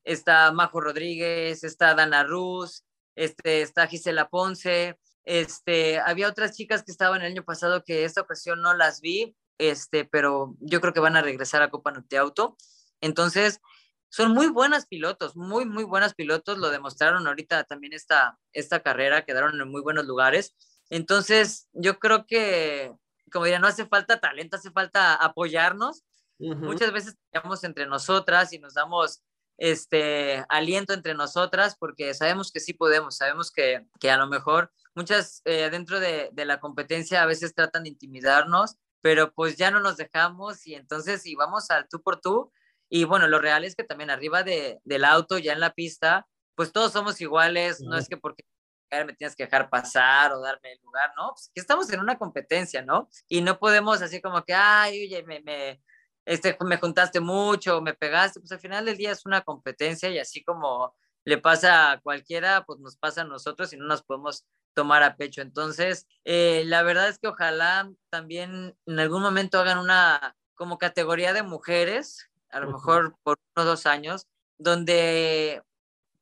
[0.04, 6.90] está Majo Rodríguez, está Dana Ruz, este, está Gisela Ponce, este, había otras chicas que
[6.90, 11.00] estaban el año pasado que esta ocasión no las vi, este, pero yo creo que
[11.00, 12.56] van a regresar a Copa Noti Auto.
[13.00, 13.60] Entonces,
[14.08, 19.24] son muy buenas pilotos, muy, muy buenas pilotos, lo demostraron ahorita también esta, esta carrera,
[19.24, 20.56] quedaron en muy buenos lugares.
[20.90, 22.92] Entonces, yo creo que,
[23.32, 26.04] como diría, no hace falta talento, hace falta apoyarnos.
[26.38, 29.22] Muchas veces estamos entre nosotras y nos damos
[29.58, 34.72] este aliento entre nosotras porque sabemos que sí podemos, sabemos que, que a lo mejor
[34.94, 39.70] muchas eh, dentro de, de, la competencia a veces tratan de intimidarnos, pero pues ya
[39.70, 42.50] no nos dejamos y entonces y vamos al tú por tú.
[42.88, 46.26] Y bueno, lo real es que también arriba de, del auto, ya en la pista,
[46.56, 48.44] pues todos somos iguales, no es que porque
[48.90, 51.30] me tienes que dejar pasar o darme el lugar, ¿no?
[51.30, 53.08] Pues que estamos en una competencia, ¿no?
[53.28, 55.82] Y no podemos así como que, ay, oye, me, me,
[56.24, 60.18] este, me juntaste mucho, me pegaste, pues al final del día es una competencia y
[60.18, 64.46] así como le pasa a cualquiera, pues nos pasa a nosotros y no nos podemos
[64.74, 65.42] tomar a pecho.
[65.42, 71.32] Entonces, eh, la verdad es que ojalá también en algún momento hagan una como categoría
[71.32, 74.26] de mujeres, a lo mejor por unos dos años,
[74.58, 75.62] donde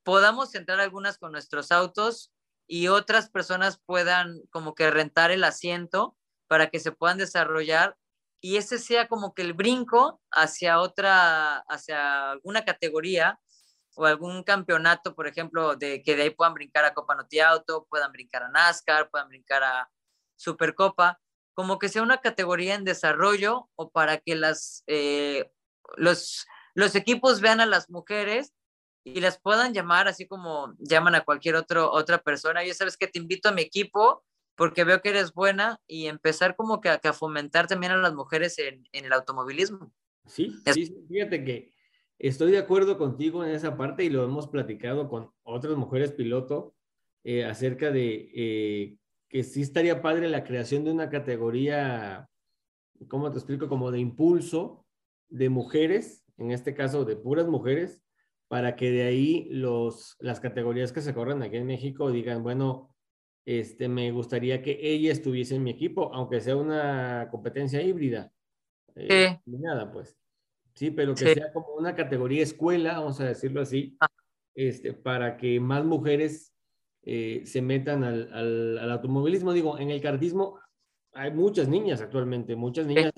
[0.04, 2.33] podamos entrar algunas con nuestros autos
[2.68, 7.96] y otras personas puedan como que rentar el asiento para que se puedan desarrollar
[8.40, 13.40] y ese sea como que el brinco hacia otra, hacia alguna categoría
[13.96, 17.87] o algún campeonato, por ejemplo, de que de ahí puedan brincar a Copa Noti Auto,
[17.90, 19.90] puedan brincar a NASCAR, puedan brincar a
[20.37, 21.20] Supercopa,
[21.52, 25.50] como que sea una categoría en desarrollo o para que las, eh,
[25.96, 28.52] los, los equipos vean a las mujeres
[29.05, 32.65] y las puedan llamar así como llaman a cualquier otro, otra persona.
[32.65, 36.57] Yo sabes que te invito a mi equipo porque veo que eres buena y empezar
[36.57, 39.93] como que a, fomentar también a las mujeres en, en el automovilismo.
[40.27, 41.73] Sí, sí, fíjate que
[42.19, 46.75] Estoy de acuerdo contigo en esa parte y lo hemos platicado con otras mujeres piloto
[47.23, 48.97] eh, acerca de eh,
[49.29, 52.29] que sí estaría padre la creación de una categoría,
[53.07, 53.69] ¿cómo te explico?
[53.69, 54.85] Como de impulso
[55.29, 58.01] de mujeres, en este caso de puras mujeres,
[58.49, 62.95] para que de ahí los, las categorías que se corren aquí en México digan, bueno,
[63.45, 68.33] este, me gustaría que ella estuviese en mi equipo, aunque sea una competencia híbrida.
[68.95, 70.19] Eh, nada, pues.
[70.75, 74.09] Sí, pero que sea como una categoría escuela, vamos a decirlo así, ah.
[74.55, 76.55] este, para que más mujeres
[77.03, 79.53] eh, se metan al, al, automovilismo.
[79.53, 80.59] Digo, en el kartismo
[81.13, 83.13] hay muchas niñas actualmente, muchas niñas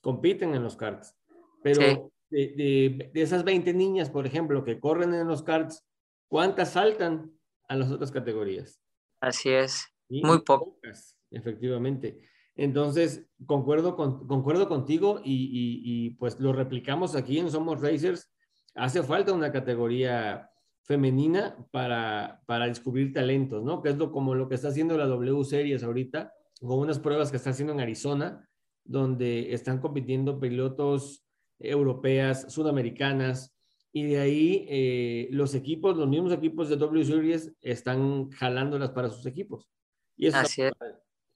[0.00, 1.16] compiten en los karts,
[1.62, 5.84] pero de, de, esas 20 niñas, por ejemplo, que corren en los karts,
[6.28, 7.32] ¿cuántas saltan
[7.68, 8.80] a las otras categorías?
[9.20, 11.16] Así es, muy pocas.
[11.30, 12.20] Efectivamente.
[12.56, 18.30] Entonces, concuerdo, con, concuerdo contigo y, pues lo replicamos aquí en Somos Racers.
[18.74, 20.50] Hace falta una categoría
[20.82, 23.80] femenina para, para descubrir talentos, ¿no?
[23.82, 27.30] Que es lo, como lo que está haciendo la W Series ahorita, con unas pruebas
[27.30, 28.48] que está haciendo en Arizona,
[28.84, 31.24] donde están compitiendo pilotos
[31.60, 33.54] europeas, sudamericanas,
[33.92, 39.10] y de ahí eh, los equipos, los mismos equipos de W Series están jalándolas para
[39.10, 39.68] sus equipos.
[40.16, 40.72] Y eso Así es.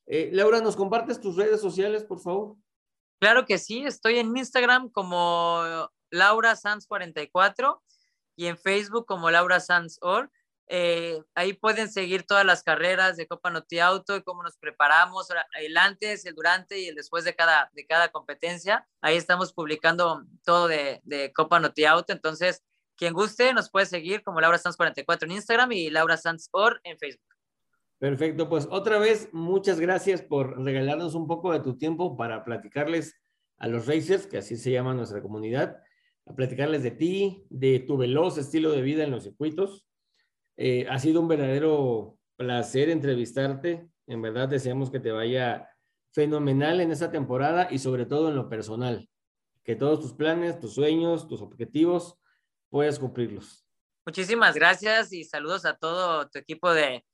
[0.06, 2.56] Eh, Laura, ¿nos compartes tus redes sociales, por favor?
[3.18, 5.62] Claro que sí, estoy en Instagram como
[6.10, 7.82] Laura Sanz 44
[8.36, 10.30] y en Facebook como Laura Sanz Or.
[10.68, 15.28] Eh, ahí pueden seguir todas las carreras de Copa Noti Auto y cómo nos preparamos,
[15.60, 18.86] el antes, el durante y el después de cada, de cada competencia.
[19.00, 22.12] Ahí estamos publicando todo de, de Copa Noti Auto.
[22.12, 22.64] Entonces,
[22.96, 26.80] quien guste nos puede seguir como Laura Sanz 44 en Instagram y Laura Sanz Or
[26.84, 27.34] en Facebook.
[27.98, 33.14] Perfecto, pues otra vez muchas gracias por regalarnos un poco de tu tiempo para platicarles
[33.58, 35.78] a los racers, que así se llama nuestra comunidad,
[36.26, 39.86] a platicarles de ti, de tu veloz estilo de vida en los circuitos.
[40.56, 43.88] Eh, ha sido un verdadero placer entrevistarte.
[44.06, 45.68] En verdad deseamos que te vaya
[46.12, 49.08] fenomenal en esta temporada y sobre todo en lo personal.
[49.64, 52.18] Que todos tus planes, tus sueños, tus objetivos
[52.68, 53.66] puedas cumplirlos.
[54.06, 57.04] Muchísimas gracias y saludos a todo tu equipo de,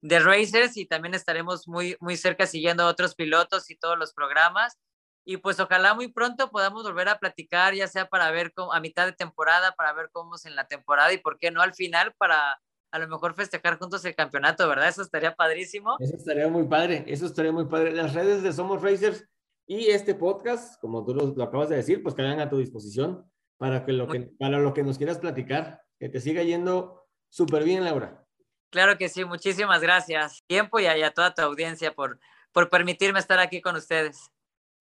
[0.00, 4.12] de Racers y también estaremos muy, muy cerca siguiendo a otros pilotos y todos los
[4.14, 4.78] programas.
[5.24, 8.80] Y pues ojalá muy pronto podamos volver a platicar, ya sea para ver cómo, a
[8.80, 11.74] mitad de temporada, para ver cómo es en la temporada y por qué no al
[11.74, 12.58] final para
[12.90, 14.88] a lo mejor festejar juntos el campeonato, ¿verdad?
[14.88, 15.96] Eso estaría padrísimo.
[16.00, 17.92] Eso estaría muy padre, eso estaría muy padre.
[17.92, 19.26] Las redes de Somos Racers
[19.66, 23.84] y este podcast, como tú lo, acabas de decir, pues quedan a tu disposición para,
[23.84, 25.82] que lo que, para lo que nos quieras platicar.
[25.98, 28.24] Que te siga yendo súper bien, Laura.
[28.70, 30.42] Claro que sí, muchísimas gracias.
[30.46, 32.18] Tiempo y a, toda tu audiencia por,
[32.52, 34.30] por permitirme estar aquí con ustedes.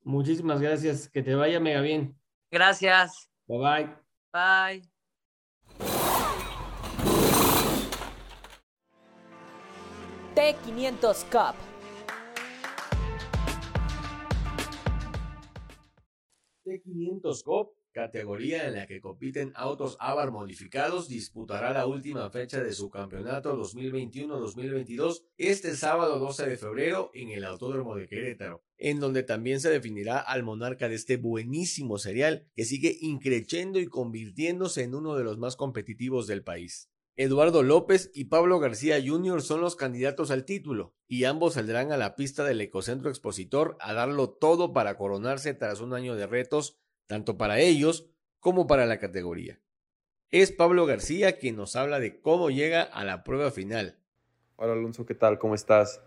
[0.04, 1.10] Muchísimas gracias.
[1.10, 2.18] Que te vaya mega bien.
[2.52, 3.30] Gracias.
[3.48, 3.96] Bye bye.
[4.32, 4.97] Bye.
[10.38, 11.56] T500 Cup.
[16.64, 22.72] T500 Cup categoría en la que compiten autos Avar modificados, disputará la última fecha de
[22.72, 29.24] su campeonato 2021-2022 este sábado 12 de febrero en el Autódromo de Querétaro, en donde
[29.24, 34.94] también se definirá al monarca de este buenísimo serial que sigue increciendo y convirtiéndose en
[34.94, 36.92] uno de los más competitivos del país.
[37.20, 39.42] Eduardo López y Pablo García Jr.
[39.42, 43.94] son los candidatos al título, y ambos saldrán a la pista del Ecocentro Expositor a
[43.94, 46.78] darlo todo para coronarse tras un año de retos
[47.08, 48.08] tanto para ellos
[48.40, 49.60] como para la categoría.
[50.30, 53.98] Es Pablo García quien nos habla de cómo llega a la prueba final.
[54.56, 55.40] Hola Alonso, ¿qué tal?
[55.40, 56.02] ¿Cómo estás?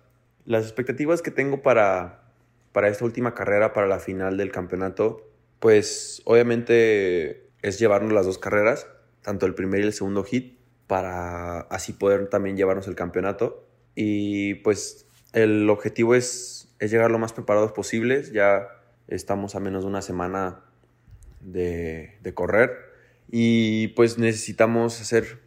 [0.45, 2.33] Las expectativas que tengo para,
[2.71, 5.29] para esta última carrera, para la final del campeonato,
[5.59, 8.87] pues obviamente es llevarnos las dos carreras,
[9.23, 10.60] tanto el primer y el segundo hit,
[10.91, 13.65] para así poder también llevarnos el campeonato.
[13.95, 18.33] Y pues el objetivo es, es llegar lo más preparados posibles.
[18.33, 18.67] Ya
[19.07, 20.65] estamos a menos de una semana
[21.41, 22.73] de, correr
[23.31, 25.39] y pues necesitamos hacer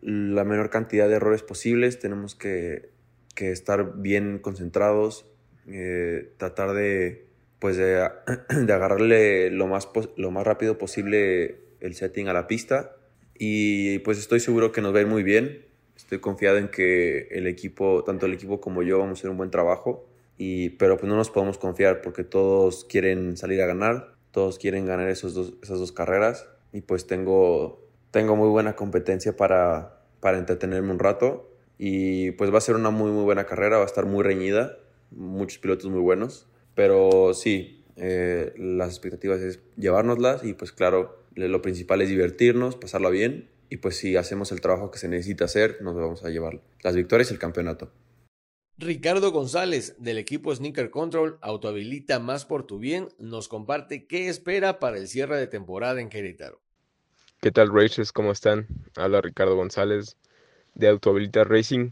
[0.00, 2.88] la menor cantidad de errores posibles, tenemos que,
[3.36, 5.26] estar bien concentrados,
[5.68, 7.26] eh, tratar de,
[7.58, 8.00] pues de,
[8.48, 12.96] agarrarle lo más, lo más rápido posible el setting a la pista
[13.38, 15.64] y pues estoy seguro que nos va a ir muy bien.
[15.96, 19.36] Estoy confiado en que el equipo, tanto el equipo como yo, vamos a hacer un
[19.36, 20.06] buen trabajo.
[20.38, 24.84] Y, pero pues no nos podemos confiar porque todos quieren salir a ganar, todos quieren
[24.84, 30.36] ganar esos dos, esas dos carreras y pues tengo, tengo muy buena competencia para, para
[30.36, 33.86] entretenerme un rato y pues va a ser una muy muy buena carrera, va a
[33.86, 34.76] estar muy reñida,
[35.10, 41.62] muchos pilotos muy buenos, pero sí, eh, las expectativas es llevárnoslas y pues claro, lo
[41.62, 45.78] principal es divertirnos, pasarla bien y pues si hacemos el trabajo que se necesita hacer,
[45.82, 47.92] nos vamos a llevar las victorias y el campeonato.
[48.78, 54.78] Ricardo González, del equipo Sneaker Control, Autohabilita Más por tu Bien, nos comparte qué espera
[54.78, 56.60] para el cierre de temporada en Querétaro.
[57.40, 58.12] ¿Qué tal, Racers?
[58.12, 58.66] ¿Cómo están?
[58.96, 60.16] Habla Ricardo González
[60.74, 61.90] de Autohabilita Racing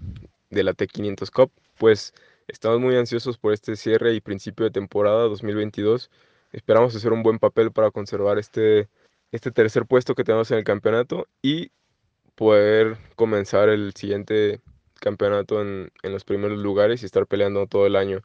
[0.50, 1.52] de la T500 Cup.
[1.78, 2.12] Pues
[2.48, 6.10] estamos muy ansiosos por este cierre y principio de temporada 2022.
[6.52, 8.88] Esperamos hacer un buen papel para conservar este,
[9.34, 11.72] este tercer puesto que tenemos en el campeonato y
[12.36, 14.60] poder comenzar el siguiente
[15.00, 18.20] campeonato en, los primeros lugares y estar peleando todo el año.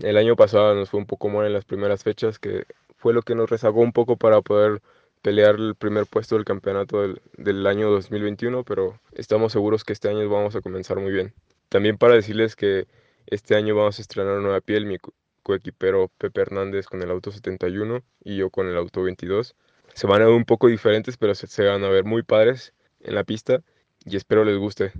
[0.00, 2.66] El año pasado nos fue un poco mal en las primeras fechas, que
[2.98, 4.82] fue lo que nos rezagó un poco para poder
[5.22, 10.10] pelear el primer puesto del campeonato del, del, año 2021, pero estamos seguros que este
[10.10, 11.32] año vamos a comenzar muy bien.
[11.70, 12.86] También para decirles que
[13.26, 14.98] este año vamos a estrenar una nueva piel, mi
[15.42, 19.56] coequipero Pepe Hernández con el auto 71 y yo con el auto 22.
[19.94, 23.14] Se van a ver un poco diferentes, pero se, van a ver muy padres en
[23.14, 23.62] la pista
[24.04, 24.92] y espero les guste.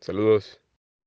[0.00, 0.60] Saludos.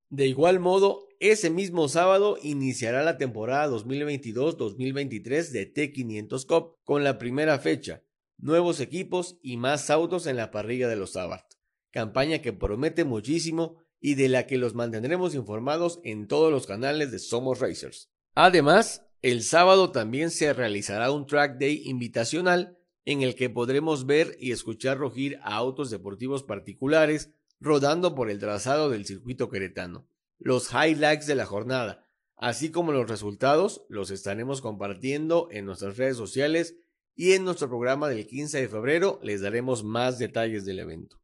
[0.10, 7.18] De igual modo, ese mismo sábado iniciará la temporada 2022-2023 de T500 Cup con la
[7.18, 8.04] primera fecha,
[8.38, 11.54] nuevos equipos y más autos en la parrilla de los Abarth,
[11.92, 17.12] campaña que promete muchísimo y de la que los mantendremos informados en todos los canales
[17.12, 18.10] de Somos Racers.
[18.34, 24.36] Además, el sábado también se realizará un track day invitacional en el que podremos ver
[24.40, 30.08] y escuchar rugir a autos deportivos particulares rodando por el trazado del circuito queretano.
[30.40, 36.18] Los highlights de la jornada, así como los resultados, los estaremos compartiendo en nuestras redes
[36.18, 36.76] sociales
[37.16, 41.20] y en nuestro programa del 15 de febrero les daremos más detalles del evento.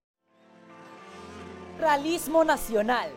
[1.80, 3.12] Realismo Nacional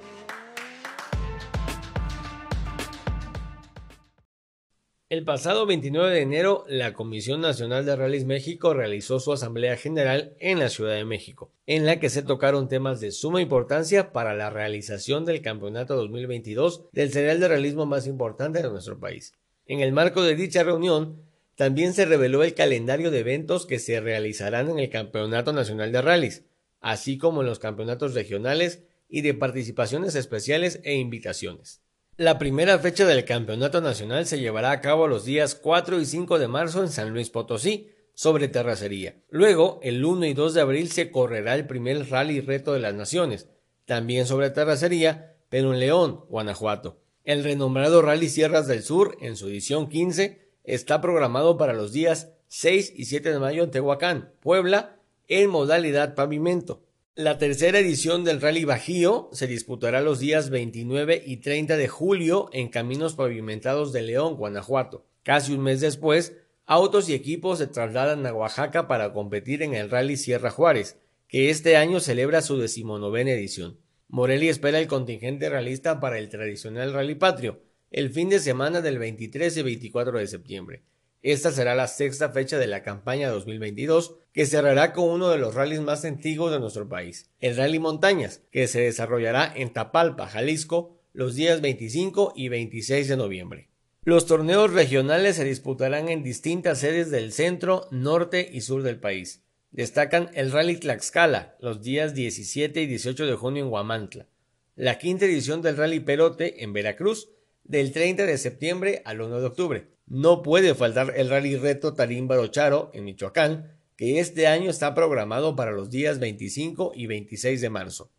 [5.11, 10.37] El pasado 29 de enero, la Comisión Nacional de Rallys México realizó su Asamblea General
[10.39, 14.37] en la Ciudad de México, en la que se tocaron temas de suma importancia para
[14.37, 19.35] la realización del Campeonato 2022 del serial de realismo más importante de nuestro país.
[19.67, 21.21] En el marco de dicha reunión,
[21.57, 26.03] también se reveló el calendario de eventos que se realizarán en el Campeonato Nacional de
[26.03, 26.45] Rallys,
[26.81, 31.83] así como en los campeonatos regionales y de participaciones especiales e invitaciones.
[32.21, 36.39] La primera fecha del Campeonato Nacional se llevará a cabo los días 4 y 5
[36.39, 39.17] de marzo en San Luis Potosí, sobre terracería.
[39.31, 42.93] Luego, el 1 y 2 de abril se correrá el primer Rally Reto de las
[42.93, 43.49] Naciones,
[43.87, 47.01] también sobre terracería, pero en León, Guanajuato.
[47.25, 52.33] El renombrado Rally Sierras del Sur, en su edición 15, está programado para los días
[52.49, 56.83] 6 y 7 de mayo en Tehuacán, Puebla, en modalidad pavimento.
[57.17, 62.49] La tercera edición del Rally Bajío se disputará los días 29 y 30 de julio
[62.53, 65.05] en caminos pavimentados de León, Guanajuato.
[65.25, 66.37] Casi un mes después,
[66.67, 71.51] autos y equipos se trasladan a Oaxaca para competir en el Rally Sierra Juárez, que
[71.51, 73.77] este año celebra su decimonovena edición.
[74.07, 79.01] Morelia espera el contingente realista para el tradicional Rally Patrio, el fin de semana del
[79.01, 80.83] 23 y 24 de septiembre.
[81.23, 85.55] Esta será la sexta fecha de la campaña 2022, que cerrará con uno de los
[85.55, 91.01] rallies más antiguos de nuestro país, el Rally Montañas, que se desarrollará en Tapalpa, Jalisco,
[91.13, 93.69] los días 25 y 26 de noviembre.
[94.05, 99.43] Los torneos regionales se disputarán en distintas sedes del centro, norte y sur del país.
[99.73, 104.27] Destacan el Rally Tlaxcala, los días 17 y 18 de junio en Huamantla,
[104.75, 107.29] la quinta edición del Rally Perote en Veracruz,
[107.65, 112.49] del 30 de septiembre al 1 de octubre, no puede faltar el Rally Reto Tarímbaro
[112.49, 117.69] Charo en Michoacán, que este año está programado para los días 25 y 26 de
[117.69, 118.11] marzo.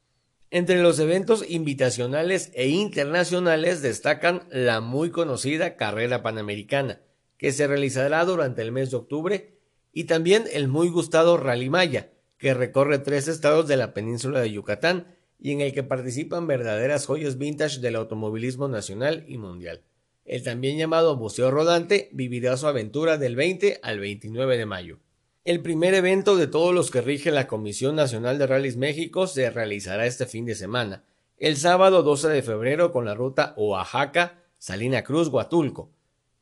[0.52, 7.02] Entre los eventos invitacionales e internacionales destacan la muy conocida Carrera Panamericana,
[7.40, 9.58] que se realizará durante el mes de octubre,
[9.92, 14.52] y también el muy gustado Rally Maya, que recorre tres estados de la península de
[14.52, 15.08] Yucatán
[15.40, 19.82] y en el que participan verdaderas joyas vintage del automovilismo nacional y mundial.
[20.26, 25.00] El también llamado Museo Rodante vivirá su aventura del 20 al 29 de mayo.
[25.44, 29.50] El primer evento de todos los que rige la Comisión Nacional de Rallys México se
[29.50, 31.04] realizará este fin de semana,
[31.38, 35.90] el sábado 12 de febrero con la ruta Oaxaca, Salina Cruz, Huatulco.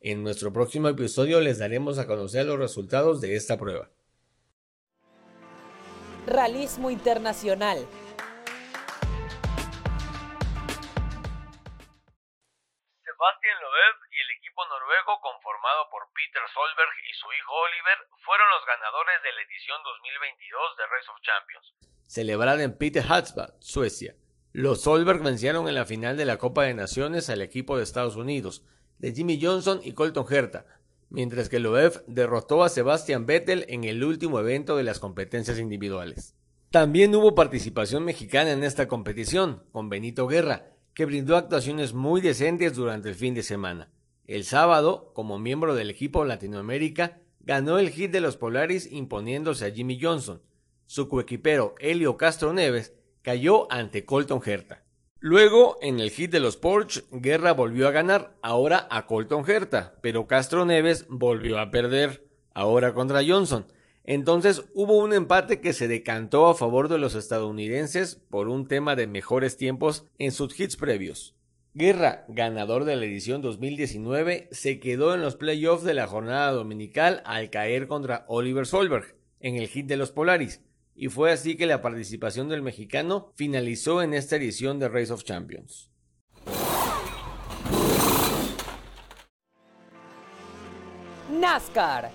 [0.02, 3.90] En nuestro próximo episodio les daremos a conocer los resultados de esta prueba.
[6.28, 7.78] Realismo Internacional.
[14.60, 19.42] Equipo noruego conformado por Peter Solberg y su hijo Oliver fueron los ganadores de la
[19.48, 21.66] edición 2022 de Race of Champions,
[22.08, 24.16] celebrada en Peter Hatsbad, Suecia.
[24.52, 28.18] Los Solberg vencieron en la final de la Copa de Naciones al equipo de Estados
[28.18, 28.66] Unidos,
[28.98, 30.66] de Jimmy Johnson y Colton Herta,
[31.10, 36.36] mientras que Loeb derrotó a Sebastian Vettel en el último evento de las competencias individuales.
[36.72, 42.76] También hubo participación mexicana en esta competición, con Benito Guerra, que brindó actuaciones muy decentes
[42.76, 43.90] durante el fin de semana.
[44.30, 49.72] El sábado, como miembro del equipo Latinoamérica, ganó el hit de los Polaris imponiéndose a
[49.72, 50.40] Jimmy Johnson.
[50.86, 54.84] Su coequipero Helio Castro Neves cayó ante Colton Herta.
[55.18, 59.98] Luego, en el hit de los Porsche, Guerra volvió a ganar, ahora a Colton Herta,
[60.04, 63.66] pero Castro Neves volvió a perder, ahora contra Johnson.
[64.04, 68.96] Entonces hubo un empate que se decantó a favor de los estadounidenses por un tema
[68.96, 71.39] de mejores tiempos en sus hits previos.
[71.80, 77.22] Guerra, ganador de la edición 2019, se quedó en los playoffs de la jornada dominical
[77.24, 80.62] al caer contra Oliver Solberg en el hit de los Polaris,
[80.94, 85.24] y fue así que la participación del mexicano finalizó en esta edición de Race of
[85.24, 85.90] Champions.
[91.32, 92.12] NASCAR.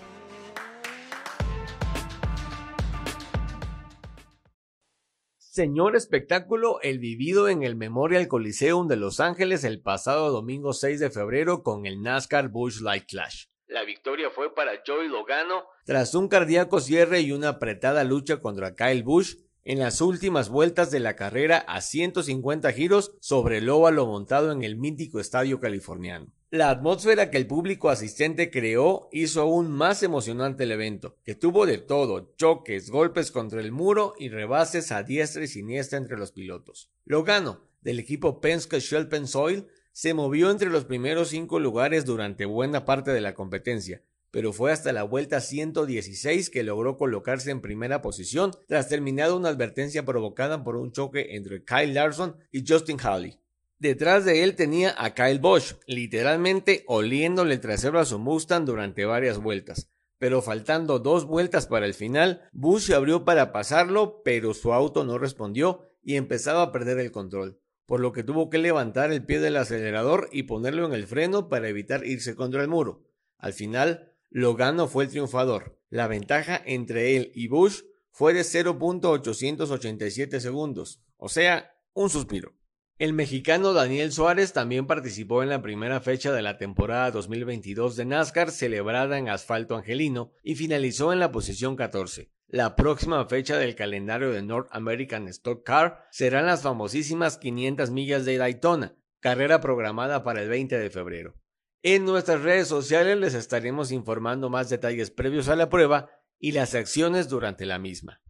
[5.54, 10.98] Señor espectáculo, el vivido en el Memorial Coliseum de Los Ángeles el pasado domingo 6
[10.98, 13.44] de febrero con el NASCAR Bush Light Clash.
[13.68, 18.74] La victoria fue para Joey Logano tras un cardíaco cierre y una apretada lucha contra
[18.74, 24.06] Kyle Busch en las últimas vueltas de la carrera a 150 giros sobre el óvalo
[24.06, 26.32] montado en el mítico estadio californiano.
[26.54, 31.66] La atmósfera que el público asistente creó hizo aún más emocionante el evento, que tuvo
[31.66, 36.30] de todo, choques, golpes contra el muro y rebases a diestra y siniestra entre los
[36.30, 36.92] pilotos.
[37.06, 42.84] Logano, del equipo Penske Shell Soil, se movió entre los primeros cinco lugares durante buena
[42.84, 48.00] parte de la competencia, pero fue hasta la vuelta 116 que logró colocarse en primera
[48.00, 53.40] posición tras terminar una advertencia provocada por un choque entre Kyle Larson y Justin Hawley.
[53.84, 59.04] Detrás de él tenía a Kyle Bosch, literalmente oliéndole el trasero a su Mustang durante
[59.04, 59.90] varias vueltas.
[60.16, 65.04] Pero faltando dos vueltas para el final, Bush se abrió para pasarlo, pero su auto
[65.04, 69.22] no respondió y empezaba a perder el control por lo que tuvo que levantar el
[69.22, 73.04] pie del acelerador y ponerlo en el freno para evitar irse contra el muro.
[73.36, 75.78] Al final, Logano fue el triunfador.
[75.90, 82.54] La ventaja entre él y Bush fue de 0.887 segundos, o sea, un suspiro.
[82.96, 88.04] El mexicano Daniel Suárez también participó en la primera fecha de la temporada 2022 de
[88.04, 92.30] NASCAR celebrada en asfalto angelino y finalizó en la posición 14.
[92.46, 98.24] La próxima fecha del calendario de North American Stock Car serán las famosísimas 500 millas
[98.24, 101.34] de Daytona, carrera programada para el 20 de febrero.
[101.82, 106.76] En nuestras redes sociales les estaremos informando más detalles previos a la prueba y las
[106.76, 108.22] acciones durante la misma.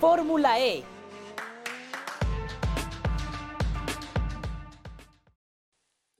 [0.00, 0.82] Fórmula E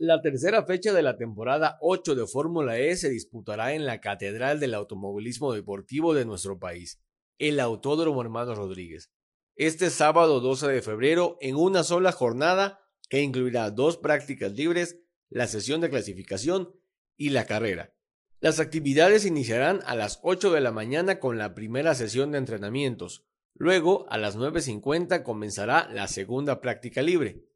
[0.05, 4.59] La tercera fecha de la temporada 8 de Fórmula E se disputará en la Catedral
[4.59, 7.01] del Automovilismo Deportivo de nuestro país,
[7.39, 9.13] el Autódromo Hermano Rodríguez.
[9.55, 14.99] Este sábado 12 de febrero, en una sola jornada que incluirá dos prácticas libres,
[15.31, 16.75] la sesión de clasificación
[17.17, 17.95] y la carrera.
[18.41, 23.25] Las actividades iniciarán a las 8 de la mañana con la primera sesión de entrenamientos.
[23.55, 27.52] Luego, a las 9.50 comenzará la segunda práctica libre.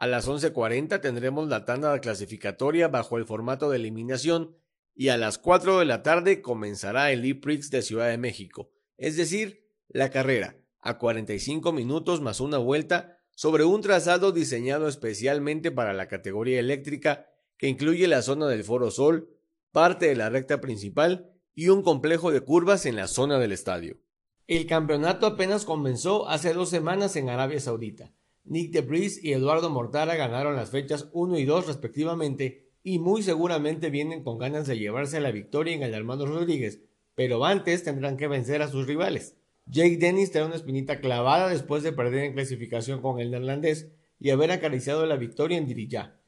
[0.00, 4.56] A las 11.40 tendremos la tanda clasificatoria bajo el formato de eliminación
[4.94, 9.18] y a las 4 de la tarde comenzará el E-Prix de Ciudad de México, es
[9.18, 15.92] decir, la carrera, a 45 minutos más una vuelta sobre un trazado diseñado especialmente para
[15.92, 17.26] la categoría eléctrica
[17.58, 19.28] que incluye la zona del Foro Sol,
[19.70, 23.98] parte de la recta principal y un complejo de curvas en la zona del estadio.
[24.46, 28.14] El campeonato apenas comenzó hace dos semanas en Arabia Saudita
[28.50, 33.90] Nick DeBris y Eduardo Mortara ganaron las fechas 1 y 2 respectivamente y muy seguramente
[33.90, 36.80] vienen con ganas de llevarse la victoria en el Armando Rodríguez,
[37.14, 39.36] pero antes tendrán que vencer a sus rivales.
[39.66, 44.30] Jake Dennis trae una espinita clavada después de perder en clasificación con el neerlandés y
[44.30, 46.18] haber acariciado la victoria en Diriyah.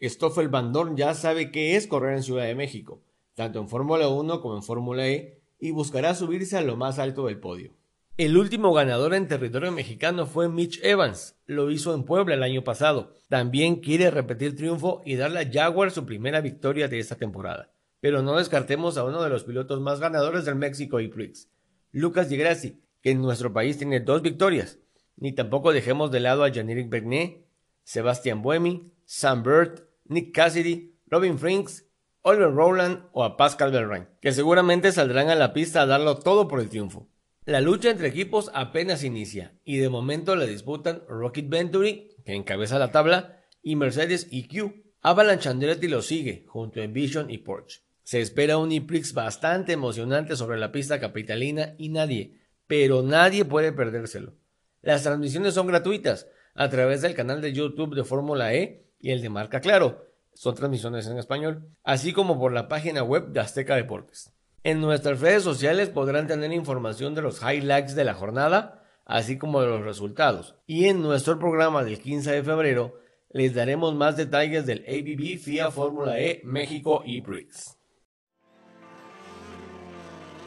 [0.00, 3.04] Stoffel Van Dorn ya sabe qué es correr en Ciudad de México,
[3.34, 7.26] tanto en Fórmula 1 como en Fórmula E, y buscará subirse a lo más alto
[7.26, 7.72] del podio.
[8.18, 12.62] El último ganador en territorio mexicano fue Mitch Evans, lo hizo en Puebla el año
[12.62, 13.14] pasado.
[13.30, 17.72] También quiere repetir triunfo y darle a Jaguar su primera victoria de esta temporada.
[18.00, 21.48] Pero no descartemos a uno de los pilotos más ganadores del México y Prix.
[21.90, 24.78] Lucas Di Grassi, que en nuestro país tiene dos victorias.
[25.16, 27.46] Ni tampoco dejemos de lado a Jean-Éric Bernet,
[27.82, 31.86] Sebastian Buemi, Sam Bird, Nick Cassidy, Robin Frinks,
[32.20, 36.46] Oliver Rowland o a Pascal Belrain, que seguramente saldrán a la pista a darlo todo
[36.46, 37.08] por el triunfo.
[37.44, 42.78] La lucha entre equipos apenas inicia y de momento la disputan Rocket Venturi, que encabeza
[42.78, 44.84] la tabla, y Mercedes EQ.
[45.00, 47.80] Avalanche Andretti lo sigue, junto a Vision y Porsche.
[48.04, 52.38] Se espera un IPRIX bastante emocionante sobre la pista capitalina y nadie,
[52.68, 54.34] pero nadie puede perdérselo.
[54.80, 59.20] Las transmisiones son gratuitas a través del canal de YouTube de Fórmula E y el
[59.20, 60.06] de Marca Claro.
[60.32, 64.32] Son transmisiones en español, así como por la página web de Azteca Deportes.
[64.64, 69.60] En nuestras redes sociales podrán tener información de los highlights de la jornada, así como
[69.60, 70.54] de los resultados.
[70.68, 72.94] Y en nuestro programa del 15 de febrero
[73.30, 77.76] les daremos más detalles del ABB FIA Fórmula E México y Prix.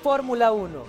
[0.02, 0.86] Fórmula 1.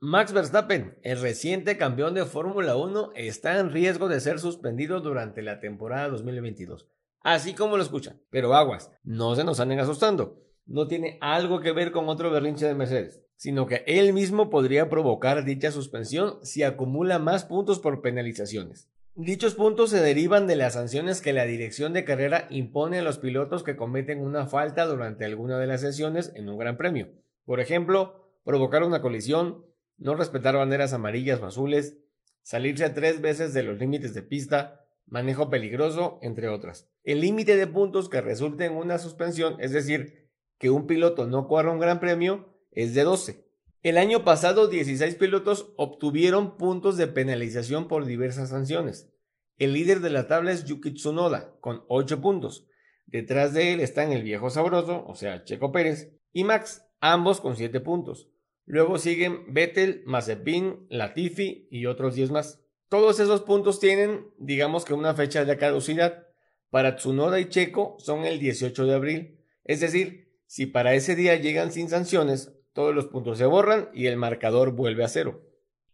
[0.00, 5.42] Max Verstappen, el reciente campeón de Fórmula 1, está en riesgo de ser suspendido durante
[5.42, 6.88] la temporada 2022.
[7.26, 8.20] Así como lo escuchan.
[8.30, 10.44] Pero aguas, no se nos anden asustando.
[10.64, 14.88] No tiene algo que ver con otro berrinche de Mercedes, sino que él mismo podría
[14.88, 18.88] provocar dicha suspensión si acumula más puntos por penalizaciones.
[19.16, 23.18] Dichos puntos se derivan de las sanciones que la dirección de carrera impone a los
[23.18, 27.08] pilotos que cometen una falta durante alguna de las sesiones en un gran premio.
[27.44, 29.64] Por ejemplo, provocar una colisión,
[29.98, 31.98] no respetar banderas amarillas o azules,
[32.42, 36.88] salirse tres veces de los límites de pista, manejo peligroso, entre otras.
[37.04, 41.46] El límite de puntos que resulte en una suspensión, es decir, que un piloto no
[41.46, 43.46] corra un gran premio, es de 12.
[43.82, 49.12] El año pasado 16 pilotos obtuvieron puntos de penalización por diversas sanciones.
[49.58, 52.66] El líder de la tabla es Yuki Tsunoda, con 8 puntos.
[53.06, 57.56] Detrás de él están el viejo sabroso, o sea, Checo Pérez, y Max, ambos con
[57.56, 58.28] 7 puntos.
[58.64, 62.65] Luego siguen Vettel, Mazepin, Latifi y otros 10 más.
[62.88, 66.28] Todos esos puntos tienen, digamos que una fecha de caducidad.
[66.70, 69.40] Para Tsunoda y Checo son el 18 de abril.
[69.64, 74.06] Es decir, si para ese día llegan sin sanciones, todos los puntos se borran y
[74.06, 75.42] el marcador vuelve a cero.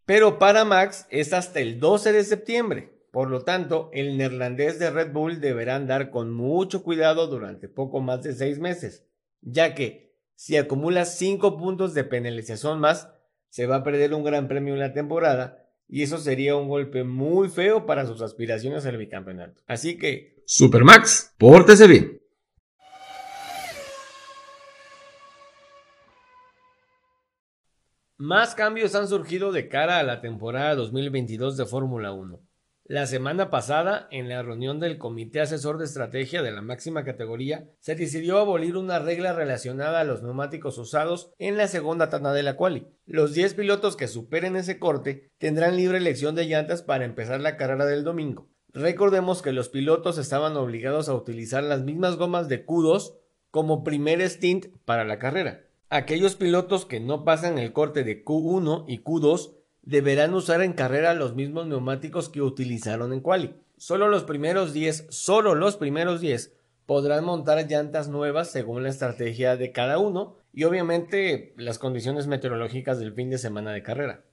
[0.05, 2.93] Pero para Max es hasta el 12 de septiembre.
[3.11, 8.01] Por lo tanto, el neerlandés de Red Bull deberá andar con mucho cuidado durante poco
[8.01, 9.05] más de 6 meses,
[9.41, 13.09] ya que si acumula 5 puntos de penalización más,
[13.49, 15.62] se va a perder un gran premio en la temporada
[15.93, 19.61] y eso sería un golpe muy feo para sus aspiraciones al bicampeonato.
[19.67, 22.19] Así que, Supermax, pórtese bien.
[28.17, 32.39] Más cambios han surgido de cara a la temporada 2022 de Fórmula 1.
[32.93, 37.67] La semana pasada, en la reunión del Comité Asesor de Estrategia de la máxima categoría,
[37.79, 42.43] se decidió abolir una regla relacionada a los neumáticos usados en la segunda tanda de
[42.43, 42.85] la quali.
[43.07, 47.57] Los 10 pilotos que superen ese corte tendrán libre elección de llantas para empezar la
[47.57, 48.47] carrera del domingo.
[48.73, 53.15] Recordemos que los pilotos estaban obligados a utilizar las mismas gomas de Q2
[53.49, 55.65] como primer stint para la carrera.
[55.89, 61.13] Aquellos pilotos que no pasan el corte de Q1 y Q2 deberán usar en carrera
[61.13, 63.53] los mismos neumáticos que utilizaron en quali.
[63.77, 66.53] Solo los primeros 10, solo los primeros 10
[66.85, 72.99] podrán montar llantas nuevas según la estrategia de cada uno y obviamente las condiciones meteorológicas
[72.99, 74.23] del fin de semana de carrera.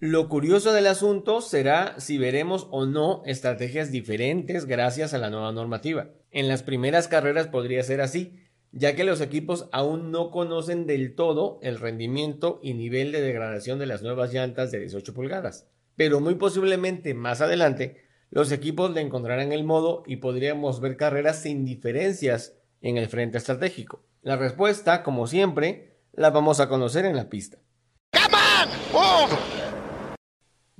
[0.00, 5.50] Lo curioso del asunto será si veremos o no estrategias diferentes gracias a la nueva
[5.52, 6.10] normativa.
[6.30, 8.36] En las primeras carreras podría ser así,
[8.72, 13.78] ya que los equipos aún no conocen del todo el rendimiento y nivel de degradación
[13.78, 15.66] de las nuevas llantas de 18 pulgadas.
[15.96, 21.42] Pero muy posiblemente más adelante los equipos le encontrarán el modo y podríamos ver carreras
[21.42, 24.04] sin diferencias en el frente estratégico.
[24.22, 27.58] La respuesta, como siempre, la vamos a conocer en la pista.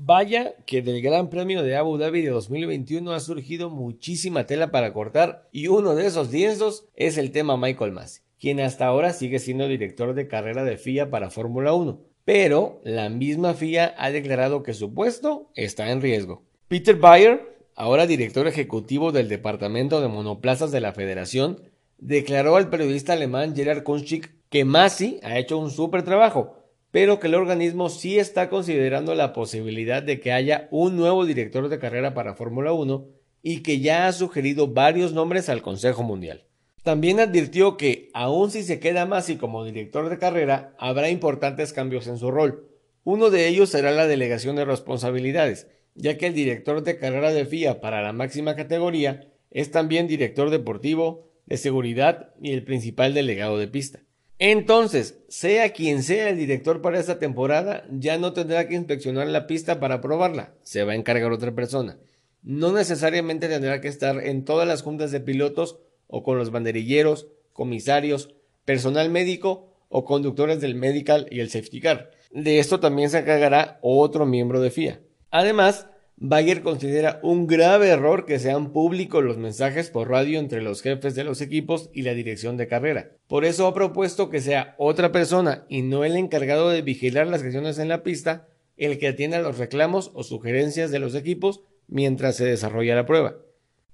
[0.01, 4.93] Vaya que del Gran Premio de Abu Dhabi de 2021 ha surgido muchísima tela para
[4.93, 9.41] cortar y uno de esos lienzos es el tema Michael Masi, quien hasta ahora sigue
[9.41, 14.63] siendo director de carrera de FIA para Fórmula 1, pero la misma FIA ha declarado
[14.63, 16.45] que su puesto está en riesgo.
[16.69, 21.61] Peter Bayer, ahora director ejecutivo del departamento de monoplazas de la federación,
[21.99, 26.58] declaró al periodista alemán Gerard Kunschik que Masi ha hecho un súper trabajo,
[26.91, 31.69] pero que el organismo sí está considerando la posibilidad de que haya un nuevo director
[31.69, 33.07] de carrera para Fórmula 1
[33.43, 36.45] y que ya ha sugerido varios nombres al Consejo Mundial.
[36.83, 42.07] También advirtió que, aun si se queda Masi como director de carrera, habrá importantes cambios
[42.07, 42.69] en su rol.
[43.05, 47.45] Uno de ellos será la delegación de responsabilidades, ya que el director de carrera de
[47.45, 53.59] FIA para la máxima categoría es también director deportivo, de seguridad y el principal delegado
[53.59, 54.01] de pista.
[54.39, 59.47] Entonces, sea quien sea el director para esta temporada, ya no tendrá que inspeccionar la
[59.49, 61.99] pista para probarla, se va a encargar otra persona.
[62.43, 67.27] No necesariamente tendrá que estar en todas las juntas de pilotos o con los banderilleros,
[67.53, 68.35] comisarios,
[68.65, 72.13] personal médico o conductores del medical y el safety car.
[72.31, 75.01] De esto también se encargará otro miembro de FIA.
[75.31, 75.89] Además,
[76.21, 81.15] Bayer considera un grave error que sean públicos los mensajes por radio entre los jefes
[81.15, 83.13] de los equipos y la dirección de carrera.
[83.29, 87.45] Por eso ha propuesto que sea otra persona y no el encargado de vigilar las
[87.45, 92.35] acciones en la pista el que atienda los reclamos o sugerencias de los equipos mientras
[92.35, 93.37] se desarrolla la prueba.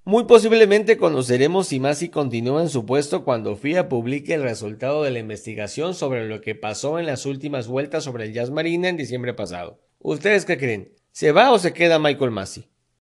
[0.04, 5.10] Muy posiblemente conoceremos si Masi continúa en su puesto cuando FIA publique el resultado de
[5.10, 8.96] la investigación sobre lo que pasó en las últimas vueltas sobre el Jazz Marina en
[8.96, 9.78] diciembre pasado.
[9.98, 10.92] ¿Ustedes qué creen?
[11.16, 12.68] ¿Se va o se queda Michael Massey?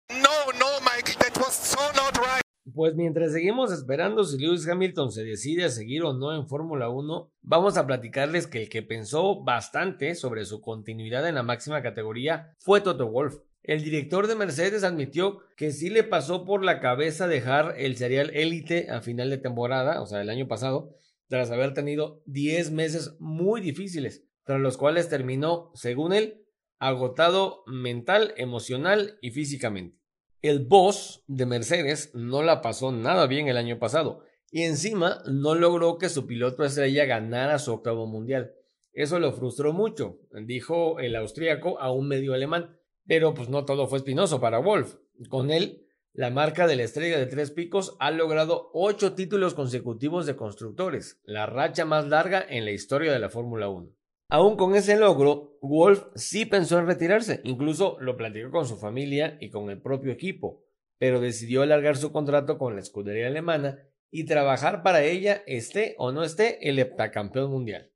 [0.10, 2.44] No, no, Mike, that was so not right.
[2.72, 6.90] Pues mientras seguimos esperando si Lewis Hamilton se decide a seguir o no en Fórmula
[6.90, 11.82] 1, vamos a platicarles que el que pensó bastante sobre su continuidad en la máxima
[11.82, 13.40] categoría fue Toto Wolff.
[13.64, 18.30] El director de Mercedes admitió que sí le pasó por la cabeza dejar el serial
[18.36, 20.96] Elite a final de temporada, o sea, el año pasado,
[21.30, 26.44] tras haber tenido 10 meses muy difíciles, tras los cuales terminó, según él,
[26.80, 29.98] agotado mental, emocional y físicamente.
[30.42, 35.56] El boss de Mercedes no la pasó nada bien el año pasado y encima no
[35.56, 38.54] logró que su piloto estrella ganara su octavo mundial.
[38.94, 42.80] Eso lo frustró mucho, dijo el austríaco a un medio alemán.
[43.06, 44.96] Pero pues no todo fue espinoso para Wolf.
[45.30, 50.26] Con él, la marca de la estrella de tres picos ha logrado ocho títulos consecutivos
[50.26, 53.97] de constructores, la racha más larga en la historia de la Fórmula 1.
[54.30, 59.38] Aún con ese logro, Wolf sí pensó en retirarse, incluso lo platicó con su familia
[59.40, 60.66] y con el propio equipo,
[60.98, 63.80] pero decidió alargar su contrato con la escudería alemana
[64.12, 67.90] y trabajar para ella esté o no esté el heptacampeón mundial.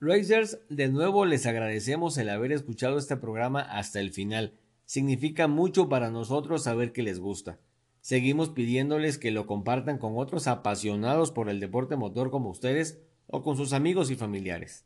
[0.00, 4.58] Racers, de nuevo les agradecemos el haber escuchado este programa hasta el final.
[4.84, 7.58] Significa mucho para nosotros saber que les gusta.
[8.02, 13.42] Seguimos pidiéndoles que lo compartan con otros apasionados por el deporte motor como ustedes o
[13.42, 14.84] con sus amigos y familiares.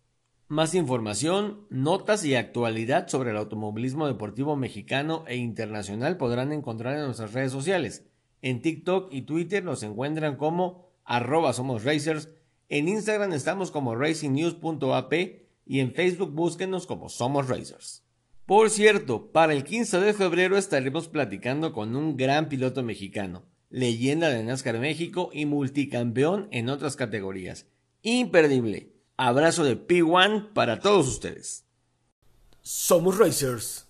[0.48, 7.06] Más información, notas y actualidad sobre el automovilismo deportivo mexicano e internacional podrán encontrar en
[7.06, 8.04] nuestras redes sociales.
[8.42, 12.28] En TikTok y Twitter nos encuentran como arroba somos racers,
[12.68, 15.12] en Instagram estamos como racingnews.ap
[15.66, 18.04] y en Facebook búsquenos como Somos Racers.
[18.46, 24.30] Por cierto, para el 15 de febrero estaremos platicando con un gran piloto mexicano, leyenda
[24.30, 27.66] de NASCAR México y multicampeón en otras categorías.
[28.02, 28.95] Imperdible.
[29.18, 31.64] Abrazo de P1 para todos ustedes.
[32.60, 33.85] Somos Racers.